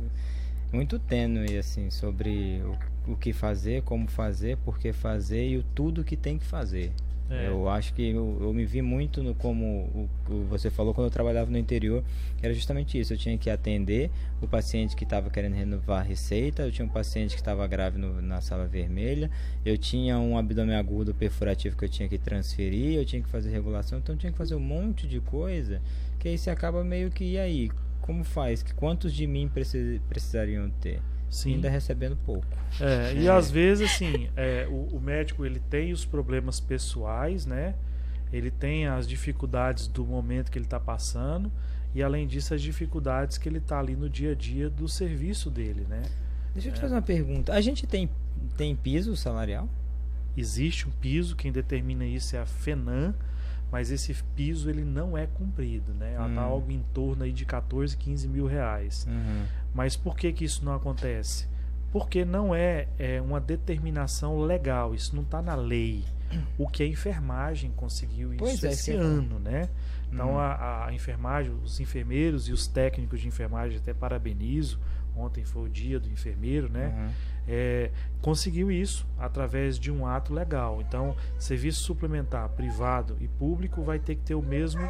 [0.74, 2.62] muito tênue assim sobre
[3.06, 6.44] o, o que fazer, como fazer, por que fazer e o tudo que tem que
[6.44, 6.92] fazer.
[7.30, 7.48] É.
[7.48, 9.64] Eu acho que eu, eu me vi muito no como
[9.94, 12.04] o, o você falou quando eu trabalhava no interior,
[12.36, 13.14] que era justamente isso.
[13.14, 14.10] Eu tinha que atender
[14.42, 17.98] o paciente que estava querendo renovar a receita, eu tinha um paciente que estava grave
[17.98, 19.30] no- na sala vermelha,
[19.64, 23.50] eu tinha um abdômen agudo perfurativo que eu tinha que transferir, eu tinha que fazer
[23.50, 25.80] regulação, então eu tinha que fazer um monte de coisa,
[26.18, 27.70] que aí você acaba meio que, e aí,
[28.04, 28.62] como faz?
[28.62, 31.00] Que Quantos de mim preci- precisariam ter?
[31.30, 31.54] Sim.
[31.54, 32.46] Ainda recebendo pouco.
[32.80, 37.74] É, e às vezes, assim, é, o, o médico ele tem os problemas pessoais, né?
[38.32, 41.50] Ele tem as dificuldades do momento que ele está passando
[41.94, 45.50] e, além disso, as dificuldades que ele está ali no dia a dia do serviço
[45.50, 46.02] dele, né?
[46.52, 46.80] Deixa eu te É.
[46.82, 47.52] fazer uma pergunta.
[47.52, 48.08] A gente tem,
[48.56, 49.68] tem piso salarial?
[50.36, 53.14] Existe um piso, quem determina isso é a FENAM,
[53.74, 56.14] mas esse piso ele não é cumprido, né?
[56.14, 56.52] Ela tá Hum.
[56.52, 59.04] algo em torno aí de 14, 15 mil reais.
[59.10, 59.44] Uhum.
[59.74, 61.48] Mas por que, que isso não acontece?
[61.90, 66.04] Porque não é, é uma determinação legal, isso não está na lei.
[66.56, 69.04] O que a enfermagem conseguiu isso Pois é, esse falar.
[69.04, 69.68] ano, né?
[70.12, 70.38] Então Uhum.
[70.38, 74.78] a, a enfermagem, os enfermeiros e os técnicos de enfermagem, até parabenizo.
[75.16, 76.92] Ontem foi o dia do enfermeiro, né?
[76.96, 77.12] Uhum.
[77.48, 77.90] é,
[78.20, 80.80] conseguiu isso através de um ato legal.
[80.80, 84.82] Então, serviço suplementar privado e público vai ter que ter o mesmo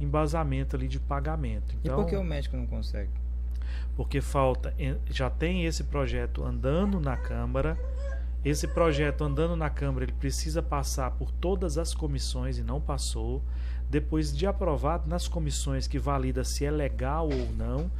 [0.00, 1.74] embasamento ali de pagamento.
[1.74, 3.10] E Então, por que o médico não consegue?
[3.98, 4.72] porque falta,
[5.10, 7.76] já tem esse projeto andando na Câmara.
[8.44, 13.42] Esse projeto andando na Câmara, ele precisa passar por todas as comissões e não passou.
[13.90, 17.90] Depois de aprovado nas comissões que valida se é legal ou não,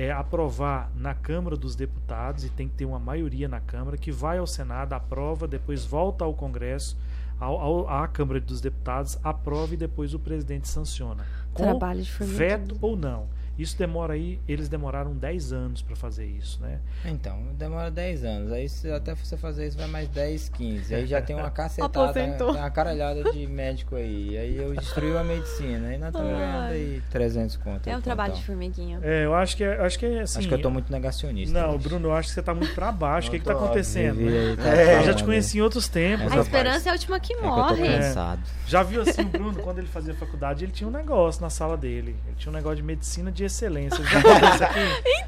[0.00, 4.12] é aprovar na Câmara dos Deputados e tem que ter uma maioria na Câmara que
[4.12, 6.96] vai ao Senado, aprova, depois volta ao Congresso,
[7.40, 11.26] ao, ao- à Câmara dos Deputados, aprova e depois o presidente sanciona.
[11.52, 12.38] Com Trabalho de formiguinha.
[12.58, 13.26] veto ou não.
[13.58, 16.78] Isso demora aí, eles demoraram 10 anos para fazer isso, né?
[17.04, 18.52] Então, demora 10 anos.
[18.52, 20.94] Aí se- até você fazer isso vai mais 10, 15.
[20.94, 22.52] Aí já tem uma cacetada, Aposentou.
[22.54, 24.38] uma caralhada de médico aí.
[24.38, 25.88] Aí eu destruiu a medicina.
[25.88, 26.38] Aí nós estamos Ai.
[26.38, 27.88] ganhando aí 300 conto.
[27.88, 29.00] É um trabalho de formiguinha.
[29.02, 30.38] É, eu acho que é, acho que é assim.
[30.38, 31.58] Acho que eu tô muito negacionista.
[31.60, 31.88] Não, bicho.
[31.88, 33.26] Bruno, eu acho que você tá muito para baixo.
[33.28, 34.20] O que que tá acontecendo?
[34.20, 34.54] Né?
[34.56, 36.26] tá É, Eu já te conheci em outros tempos.
[36.26, 36.46] A rapaz.
[36.46, 37.88] esperança é a última que É que eu tô morre.
[37.88, 38.40] cansado.
[38.68, 41.76] Já viu assim o Bruno, quando ele fazia faculdade, ele tinha um negócio na sala
[41.76, 42.14] dele.
[42.26, 43.98] Ele tinha um negócio de medicina de excelência.
[44.06, 44.78] Já isso aqui?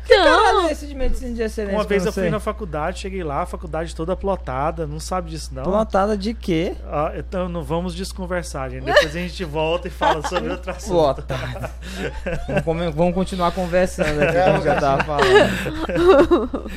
[0.05, 3.47] Então, Esse de medicina de excelência Uma vez eu fui na faculdade, cheguei lá, a
[3.47, 5.63] faculdade toda plotada, não sabe disso não.
[5.65, 6.75] Plantada de quê?
[6.87, 8.85] Ah, então não vamos desconversar, gente.
[8.85, 10.91] Depois a gente volta e fala sobre outro assunto.
[11.25, 11.71] Plotado.
[12.65, 16.71] vamos, vamos continuar conversando aqui, como eu tava falando.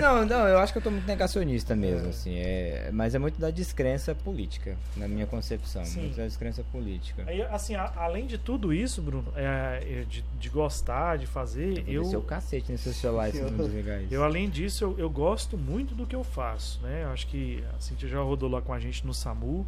[0.00, 2.36] não, não, eu acho que eu tô muito negacionista mesmo, assim.
[2.38, 5.84] É, mas é muito da descrença política, na minha concepção.
[5.84, 6.00] Sim.
[6.02, 7.24] Muito da descrença política.
[7.26, 11.84] Aí, assim, a- além de tudo isso, Bruno, é, é, de, de gostar, de fazer,
[11.86, 14.12] Eu vou descer o eu, cacete nesse celular se não desligar isso.
[14.12, 17.04] eu além disso, eu, eu gosto muito do que eu faço, né?
[17.04, 19.66] Eu acho que a Cintia já rodou lá com a gente no SAMU.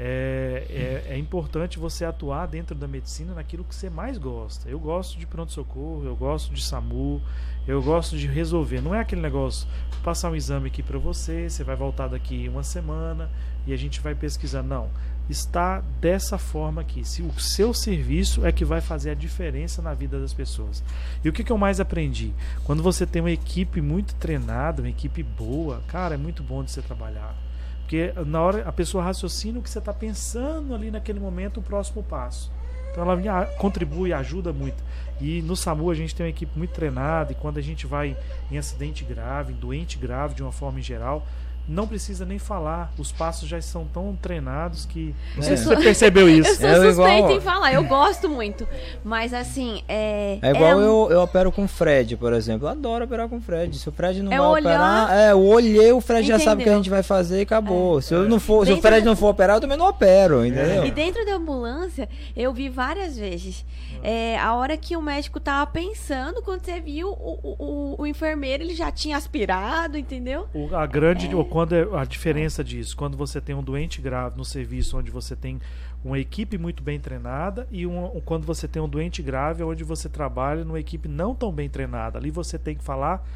[0.00, 4.68] É, é, é importante você atuar dentro da medicina naquilo que você mais gosta.
[4.68, 7.20] Eu gosto de pronto-socorro, eu gosto de SAMU,
[7.66, 8.80] eu gosto de resolver.
[8.80, 9.66] Não é aquele negócio,
[10.04, 13.28] passar um exame aqui para você, você vai voltar daqui uma semana
[13.66, 14.62] e a gente vai pesquisar.
[14.62, 14.88] Não.
[15.28, 17.04] Está dessa forma aqui.
[17.04, 20.82] Se o seu serviço é que vai fazer a diferença na vida das pessoas.
[21.24, 22.32] E o que, que eu mais aprendi?
[22.64, 26.70] Quando você tem uma equipe muito treinada, uma equipe boa, cara, é muito bom de
[26.70, 27.47] você trabalhar.
[27.88, 31.62] Porque na hora a pessoa raciocina o que você está pensando ali naquele momento, o
[31.62, 32.52] próximo passo.
[32.90, 34.84] Então ela contribui, ajuda muito.
[35.18, 38.14] E no SAMU a gente tem uma equipe muito treinada e quando a gente vai
[38.50, 41.26] em acidente grave, em doente grave de uma forma em geral,
[41.68, 42.90] não precisa nem falar.
[42.98, 45.14] Os passos já são tão treinados que.
[45.36, 45.56] Não sei É.
[45.56, 46.54] se você percebeu eu isso.
[46.56, 48.66] sou É suspeita igual- em falar, eu gosto muito.
[49.04, 50.38] Mas assim, é.
[50.40, 52.66] É igual um- eu, eu opero com o Fred, por exemplo.
[52.66, 53.76] Eu adoro operar com o Fred.
[53.78, 54.58] Se o Fred não É vai olhar-
[55.04, 56.78] operar, é, eu olhei, o Fred já sabe o que a Entendeu?
[56.84, 58.00] gente vai fazer e acabou.
[58.00, 60.44] Se, eu não for, se o Fred da- não for operar, eu também não opero,
[60.46, 60.86] entendeu?
[60.86, 63.64] E dentro da ambulância, eu vi várias vezes.
[64.02, 68.62] É, a hora que o médico tava pensando, quando você viu, o, o, o- enfermeiro
[68.62, 70.48] ele já tinha aspirado, entendeu?
[70.54, 74.36] O- a grande ou quando é a diferença disso quando você tem um doente grave
[74.36, 75.60] no serviço onde você tem
[76.04, 80.08] uma equipe muito bem treinada e um, quando você tem um doente grave onde você
[80.08, 82.18] trabalha numa equipe não tão bem treinada.
[82.18, 83.26] Ali você tem que falar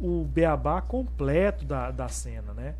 [0.00, 2.74] o beabá completo da, da cena né?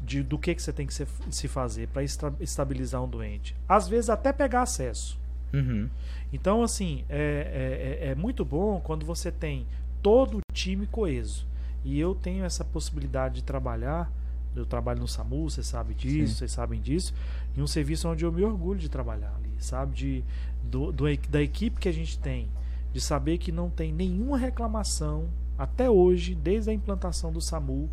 [0.00, 2.02] De, do que, que você tem que se, se fazer para
[2.40, 3.54] estabilizar um doente.
[3.68, 5.18] Às vezes até pegar acesso
[5.52, 5.88] Uhum.
[6.32, 9.66] então, assim, é, é, é- é muito bom quando você tem
[10.02, 11.46] todo o time coeso.
[11.84, 14.10] E eu tenho essa possibilidade de trabalhar.
[14.54, 16.38] Eu trabalho no SAMU, você sabe disso, Sim.
[16.38, 17.14] vocês sabem disso.
[17.56, 19.94] Em um serviço onde eu me orgulho de trabalhar ali, sabe?
[19.94, 20.24] De,
[20.64, 22.48] do, do da equipe que a gente tem.
[22.92, 27.88] De saber que não tem nenhuma reclamação até hoje, desde a implantação do SAMU,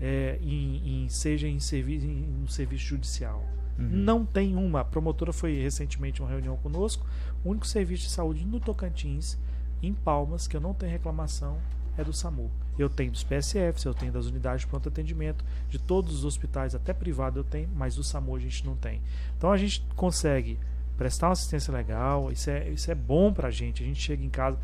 [0.00, 3.44] é, em, em- seja em, servi em um serviço judicial.
[3.78, 4.80] Não tem uma.
[4.80, 7.06] A promotora foi recentemente em uma reunião conosco.
[7.44, 9.38] O único serviço de saúde no Tocantins,
[9.80, 11.58] em Palmas, que eu não tenho reclamação,
[11.96, 12.50] é do SAMU.
[12.76, 16.74] Eu tenho dos PSFs, eu tenho das unidades de pronto atendimento, de todos os hospitais,
[16.74, 19.00] até privado eu tenho, mas do SAMU a gente não tem.
[19.36, 20.58] Então a gente consegue
[20.96, 23.82] prestar uma assistência legal, isso é, isso é bom pra gente.
[23.82, 24.58] A gente chega em casa.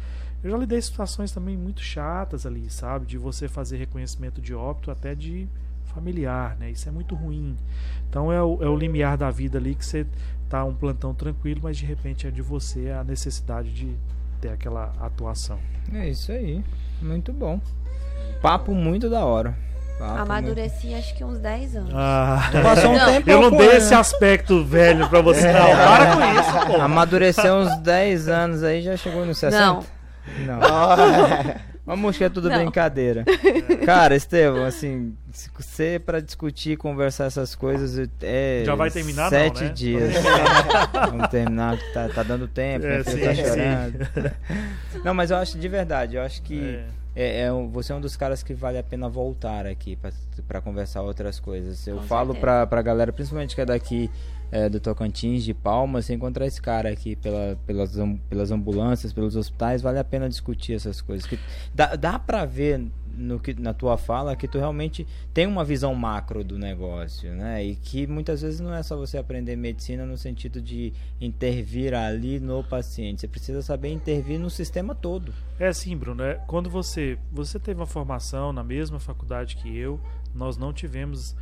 [0.45, 3.07] Eu já lidei situações também muito chatas ali, sabe?
[3.07, 5.49] De você fazer reconhecimento de óbito até de
[5.95, 6.71] familiar, né?
[6.71, 7.57] Isso é muito ruim.
[8.11, 10.07] Então é o, é o limiar da vida ali que você
[10.51, 13.97] tá um plantão tranquilo, mas de repente é de você a necessidade de
[14.41, 15.59] ter aquela atuação.
[15.95, 16.63] É isso aí.
[17.01, 17.59] Muito bom.
[18.43, 19.57] Papo muito da hora.
[19.99, 21.93] Papo Amadureci acho que uns 10 anos.
[21.95, 23.07] Ah, muito- Passou um Não.
[23.07, 23.97] tempo eu não dei esse né?
[23.97, 25.71] aspecto velho pra você, não.
[25.71, 26.81] Para com isso, pô.
[26.83, 29.65] Amadureceu uns 10 anos aí, já chegou nos 60?
[29.65, 29.94] Não.
[30.47, 30.59] Não.
[31.87, 32.57] Vamos que é tudo Não.
[32.57, 33.25] brincadeira.
[33.85, 38.63] Cara, Estevão, assim, se você pra discutir, conversar essas coisas é.
[38.65, 39.69] Já vai terminar, não, Sete né?
[39.71, 40.15] dias.
[41.11, 43.05] Vamos terminar, que tá, tá dando tempo, É, né?
[43.05, 43.43] Sim, tá sim.
[43.45, 44.35] chorando.
[45.05, 46.77] Não, mas eu acho de verdade, eu acho que.
[46.77, 47.05] É.
[47.17, 50.11] É, é um- você é um dos caras que vale a pena voltar aqui pra-
[50.49, 51.87] pra conversar outras coisas.
[51.87, 52.41] Eu Com falo certeza.
[52.41, 54.11] pra, pra galera, principalmente que é daqui
[54.55, 57.99] é, do Tocantins, de Palmas, você encontrar esse cara aqui pela, pelas,
[58.31, 61.27] pelas ambulâncias, pelos hospitais, vale a pena discutir essas coisas.
[61.27, 61.37] Que
[61.75, 62.81] dá, dá pra ver
[63.17, 67.65] no que, na tua fala que tu realmente tem uma visão macro do negócio, né?
[67.65, 72.39] E que muitas vezes não é só você aprender medicina no sentido de intervir ali
[72.39, 73.23] no paciente.
[73.23, 75.35] Você precisa saber intervir no sistema todo.
[75.59, 79.99] É assim, Bruno, é, quando você você teve uma formação na mesma faculdade que eu,
[80.33, 81.35] nós não tivemos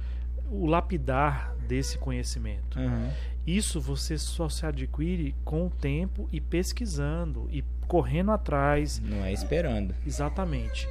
[0.52, 2.78] o lapidar desse conhecimento.
[2.78, 3.08] Uhum.
[3.46, 9.00] Isso você só se adquire com o tempo e pesquisando e correndo atrás.
[9.00, 9.94] Não é esperando.
[10.06, 10.88] Exatamente.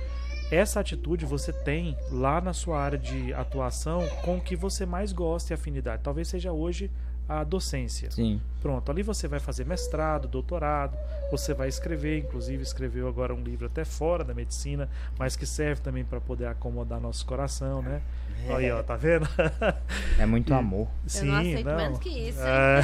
[0.51, 5.13] Essa atitude você tem lá na sua área de atuação com o que você mais
[5.13, 6.03] gosta e afinidade.
[6.03, 6.91] Talvez seja hoje
[7.27, 8.11] a docência.
[8.11, 8.41] Sim.
[8.61, 10.97] Pronto, ali você vai fazer mestrado, doutorado,
[11.31, 15.81] você vai escrever, inclusive escreveu agora um livro até fora da medicina, mas que serve
[15.81, 18.01] também para poder acomodar nosso coração, né?
[18.49, 19.27] Aí, ó, tá vendo?
[20.17, 20.87] É muito amor.
[21.13, 22.41] Eu não aceito menos que isso.
[22.41, 22.81] É.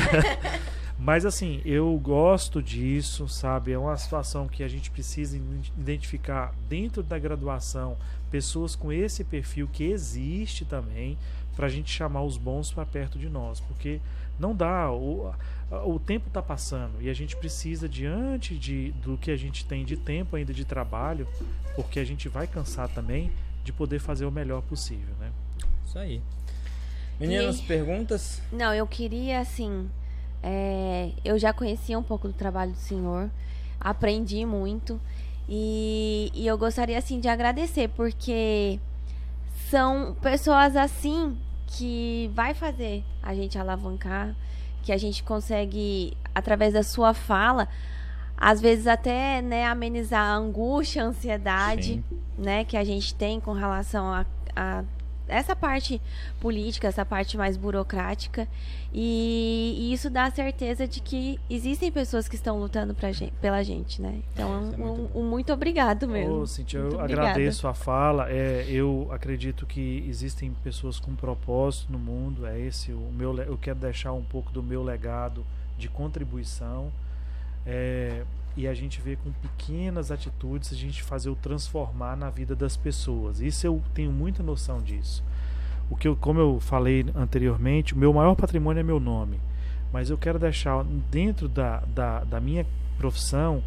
[0.99, 3.71] Mas assim, eu gosto disso, sabe?
[3.71, 5.39] É uma situação que a gente precisa
[5.77, 7.95] identificar dentro da graduação
[8.31, 11.17] pessoas com esse perfil que existe também
[11.55, 13.99] para a gente chamar os bons para perto de nós, porque
[14.39, 15.31] não dá, o,
[15.85, 19.83] o tempo está passando e a gente precisa diante de, do que a gente tem
[19.85, 21.27] de tempo ainda de trabalho,
[21.75, 23.31] porque a gente vai cansar também
[23.63, 25.31] de poder fazer o melhor possível, né?
[25.85, 26.21] Isso aí.
[27.19, 28.41] Meninos, E- perguntas?
[28.51, 29.89] Não, eu queria, assim.
[30.43, 33.29] é, eu já conhecia um pouco do trabalho do senhor,
[33.79, 35.01] aprendi muito.
[35.49, 38.79] E, e eu gostaria, assim, de agradecer, porque
[39.69, 44.35] são pessoas assim que vai fazer a gente alavancar,
[44.81, 47.67] que a gente consegue, através da sua fala,
[48.37, 52.03] às vezes até né, amenizar a angústia, a ansiedade Sim.
[52.37, 54.83] né, que a gente tem com relação a, a
[55.27, 56.01] essa parte
[56.39, 58.47] política, essa parte mais burocrática.
[58.93, 63.33] E, e isso dá a certeza de que existem pessoas que estão lutando pra gente,
[63.41, 64.21] pela gente, né?
[64.33, 66.41] Então, é um, muito um- um muito obrigado mesmo.
[66.41, 67.29] Ô, Cintia, Muito eu obrigada.
[67.29, 68.29] agradeço a fala.
[68.31, 72.45] É, eu acredito que existem pessoas com propósito no mundo.
[72.45, 73.37] É esse o meu.
[73.39, 75.45] Eu quero deixar um pouco do meu legado
[75.77, 76.91] de contribuição.
[77.65, 78.23] É,
[78.57, 82.75] e a gente vê com pequenas atitudes a gente fazer o transformar na vida das
[82.75, 83.39] pessoas.
[83.39, 85.23] Isso eu tenho muita noção disso.
[85.91, 89.39] O que eu, como eu falei anteriormente, o meu maior patrimônio é meu nome.
[89.93, 92.65] Mas eu quero deixar dentro da, da, da minha
[92.97, 93.63] profissão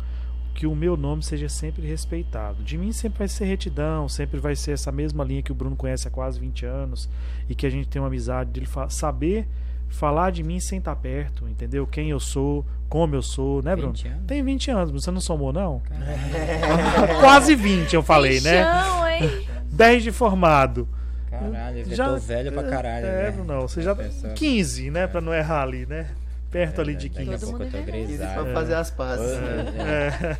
[0.54, 2.64] que o meu nome seja sempre respeitado.
[2.64, 5.76] De mim sempre vai ser retidão, sempre vai ser essa mesma linha que o Bruno
[5.76, 7.08] conhece há quase 20 anos
[7.48, 9.46] e que a gente tem uma amizade dele saber
[9.90, 11.86] falar de mim sem estar perto, entendeu?
[11.86, 13.92] Quem eu sou, como eu sou, né, Bruno?
[13.92, 14.20] 20 anos?
[14.26, 15.82] Tem 20 anos, você não somou não?
[17.20, 18.64] quase 20 eu falei, né?
[18.64, 19.46] Chão, hein?
[19.72, 20.88] 10 de formado.
[21.30, 23.06] Caralho, eu Já- tô velho pra caralho.
[23.06, 23.44] É, né?
[23.46, 26.06] não, você já Pessoa- 15, né, Pra não errar ali, né?
[26.50, 27.46] Perto ali de Daqui a 15.
[27.46, 28.42] Pouco eu tô é grisalho.
[28.44, 29.38] pra fazer as pazes.
[29.38, 30.36] É.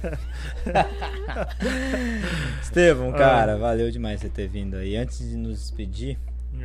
[0.75, 0.87] É.
[2.63, 4.97] Estevão, cara, valeu demais você ter vindo aí.
[4.97, 6.19] Antes de nos despedir,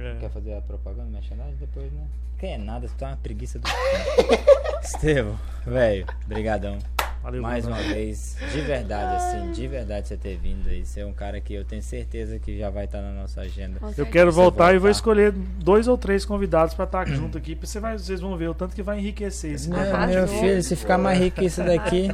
[0.05, 0.15] É.
[0.19, 2.07] quer fazer a propaganda, merchandising depois, né?
[2.37, 3.67] Quem é nada, você tá uma preguiça do.
[4.83, 6.77] Estevão, velho, brigadão.
[7.25, 10.85] Valeu, mais uma vez, de verdade, assim, de verdade você ter vindo aí.
[10.85, 13.79] Você é um cara que eu tenho certeza que já vai estar na nossa agenda.
[13.79, 14.11] Com Eu certeza.
[14.11, 14.91] quero Você voltar e vou voltar.
[14.91, 17.57] escolher dois ou três convidados pra estar junto aqui.
[17.59, 20.15] Você vai, vocês vão ver o tanto que vai enriquecer esse Meu, Arrasou.
[20.15, 22.09] meu filho, se ficar mais rico que isso daqui,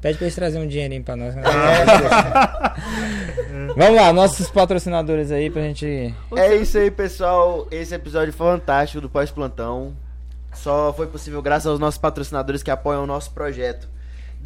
[0.00, 1.34] pede pra eles trazerem um dinheirinho pra nós.
[3.76, 6.14] Vamos lá, nossos patrocinadores aí pra gente.
[6.34, 7.66] É isso aí, pessoal.
[7.70, 9.92] Esse episódio fantástico do Pós-Plantão
[10.54, 13.86] só foi possível graças aos nossos patrocinadores que apoiam o nosso projeto.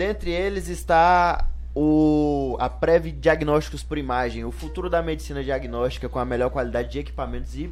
[0.00, 6.18] Dentre eles está o a Prev Diagnósticos por Imagem, o futuro da medicina diagnóstica com
[6.18, 7.70] a melhor qualidade de equipamentos e,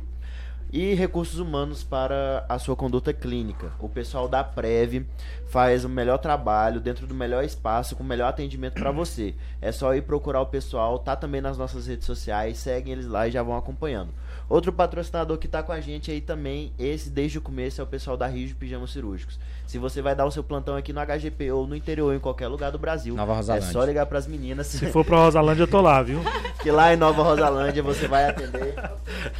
[0.70, 3.72] e recursos humanos para a sua conduta clínica.
[3.81, 5.07] O pessoal da Prev
[5.47, 9.35] faz o melhor trabalho dentro do melhor espaço com o melhor atendimento para você.
[9.59, 13.26] É só ir procurar o pessoal, tá também nas nossas redes sociais, seguem eles lá
[13.26, 14.12] e já vão acompanhando.
[14.49, 17.86] Outro patrocinador que tá com a gente aí também, esse desde o começo, é o
[17.86, 19.38] pessoal da Rio de Pijamas Cirúrgicos.
[19.66, 22.49] Se você vai dar o seu plantão aqui no HGP ou no interior, em qualquer
[22.49, 23.70] lugar do Brasil, Nova é Rosalândia.
[23.70, 26.22] só ligar pras meninas, Se for pra Rosalândia, eu tô lá, viu?
[26.62, 28.74] que lá em Nova Rosalândia você vai atender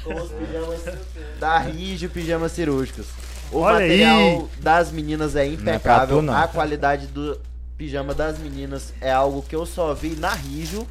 [0.04, 0.84] com os pijamas
[1.40, 3.06] da Rio Pijamas Cirúrgicos.
[3.50, 4.46] O Olha material aí.
[4.61, 6.36] das meninas é impecável, tu, não.
[6.36, 7.40] a qualidade do
[7.78, 10.86] pijama das meninas é algo que eu só vi na Rijo.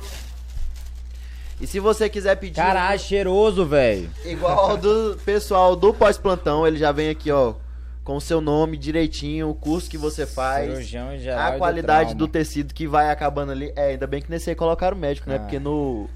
[1.59, 4.09] E se você quiser pedir Caralho, cheiroso, velho.
[4.25, 7.55] igual ao do pessoal do pós-plantão, ele já vem aqui, ó,
[8.03, 10.93] com o seu nome direitinho, o curso que você faz.
[11.35, 12.31] A do qualidade do, trauma.
[12.31, 13.73] tecido que vai acabando ali.
[13.75, 15.35] É, ainda bem que nesse aí colocaram o médico, né?
[15.35, 15.39] Ah.
[15.39, 16.07] Porque no.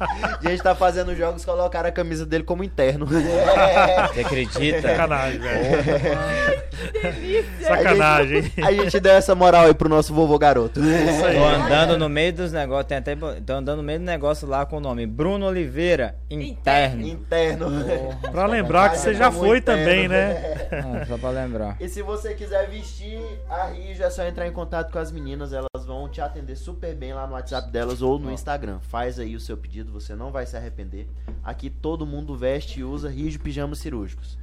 [0.00, 3.06] A gente tá fazendo jogos, colocaram a camisa dele como interno.
[4.12, 4.82] Você acredita?
[4.82, 6.60] Sacanagem, velho.
[7.60, 8.52] Sacanagem, hein?
[8.64, 10.80] A gente deu essa moral aí pro nosso vovô garoto.
[10.80, 11.36] Isso aí.
[11.36, 13.16] Tô andando no meio dos negócios, tem até.
[13.16, 17.06] Tô andando no meio do negócio lá com o nome Bruno Oliveira, interno.
[17.06, 17.66] interno.
[18.30, 19.80] Pra lembrar que você já foi interno.
[19.82, 20.68] também, né?
[20.72, 21.76] Ah, só pra lembrar.
[21.80, 25.52] E se você quiser vestir a Rijo, é só entrar em contato com as meninas.
[25.52, 28.78] Elas vão te atender super bem lá no WhatsApp delas ou no Instagram.
[28.80, 31.08] Faz aí o seu pedido, você não vai se arrepender.
[31.42, 34.38] Aqui todo mundo veste e usa Rijo Pijamas Cirúrgicos.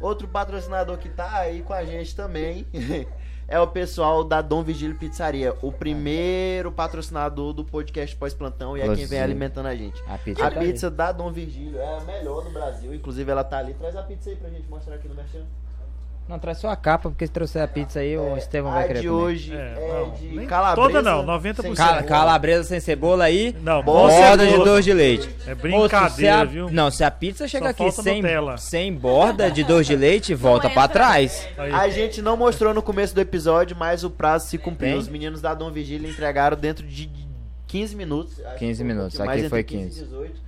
[0.00, 2.64] Outro patrocinador que tá aí com a gente também
[3.48, 5.56] é o pessoal da Dom Vigílio Pizzaria.
[5.60, 10.00] O primeiro patrocinador do podcast Pós-Plantão e é quem vem alimentando a gente.
[10.06, 10.46] A pizza.
[10.46, 10.66] A tá aí.
[10.68, 12.94] pizza da Dom Virgílio é a melhor do Brasil.
[12.94, 13.74] Inclusive, ela tá ali.
[13.74, 15.44] Traz a pizza aí pra gente mostrar aqui no Merchan.
[16.28, 18.86] Não, traz só a capa, porque se trouxer a pizza aí, o Estevão vai a
[18.86, 19.20] querer de comer.
[19.22, 20.10] hoje É, é, não,
[20.40, 20.88] de calabresa.
[20.88, 21.62] toda não, 90%.
[21.62, 23.56] sem Cala- calabresa sem cebola aí.
[23.62, 25.28] Não, Borda Borda de doce de leite.
[25.46, 26.70] É Moço, brincadeira, a- viu?
[26.70, 28.58] Não, se a pizza chega Só aqui sem, Nutella.
[28.58, 31.48] sem borda de doce de leite, volta pra trás.
[31.56, 31.72] Aí.
[31.72, 34.90] A gente não mostrou no começo do episódio, mas o prazo se cumpriu.
[34.90, 34.98] Tem?
[34.98, 37.08] Os meninos da Dom Vigília entregaram dentro de
[37.66, 38.38] 15 minutos.
[38.44, 40.00] Acho 15 que foi um minutos, pouquinho aqui foi entre 15.
[40.00, 40.47] e 18.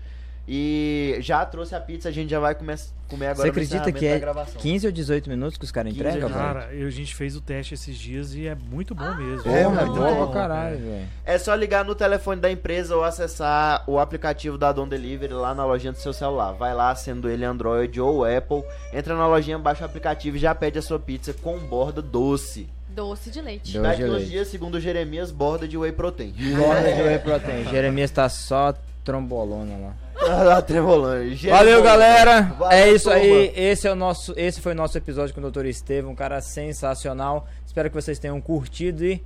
[0.53, 2.77] E já trouxe a pizza, a gente já vai comer,
[3.09, 4.61] comer agora Você acredita que é gravação.
[4.61, 6.41] 15 ou 18 minutos que os caras 15 entregam, velho?
[6.41, 9.49] Cara, eu- a gente fez o teste esses dias e é muito bom mesmo.
[9.49, 10.27] É, Porra, muito bom.
[10.27, 11.09] pra caralho, velho.
[11.25, 15.55] É só ligar no telefone da empresa ou acessar o aplicativo da Dom Delivery lá
[15.55, 16.51] na lojinha do seu celular.
[16.55, 20.53] Vai lá, sendo ele Android ou Apple, entra na lojinha, baixa o aplicativo e já
[20.53, 22.69] pede a sua pizza com borda doce.
[22.89, 23.79] Doce de leite.
[23.79, 26.33] Doce Daqui uns dias, segundo o Jeremias, borda de whey protein.
[26.57, 27.65] Borda de whey protein.
[27.71, 28.75] Jeremias tá só
[29.05, 29.95] trombolona lá.
[30.45, 31.35] Lá trevolando.
[31.49, 32.43] Valeu, galera.
[32.59, 33.19] Valeu, é isso turma.
[33.19, 33.53] aí.
[33.57, 35.67] Esse é o nosso, esse foi o nosso episódio com o Dr.
[35.67, 37.47] Estevam, um cara sensacional.
[37.67, 39.23] Espero que vocês tenham curtido e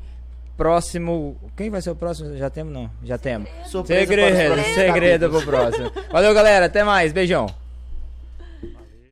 [0.57, 2.37] próximo, quem vai ser o próximo?
[2.37, 2.91] Já temos não?
[3.03, 3.49] Já temos.
[3.67, 5.91] Surpresa Segredo, segredo pro próximo.
[6.11, 6.67] Valeu, galera.
[6.67, 7.13] Até mais.
[7.13, 7.64] Beijão.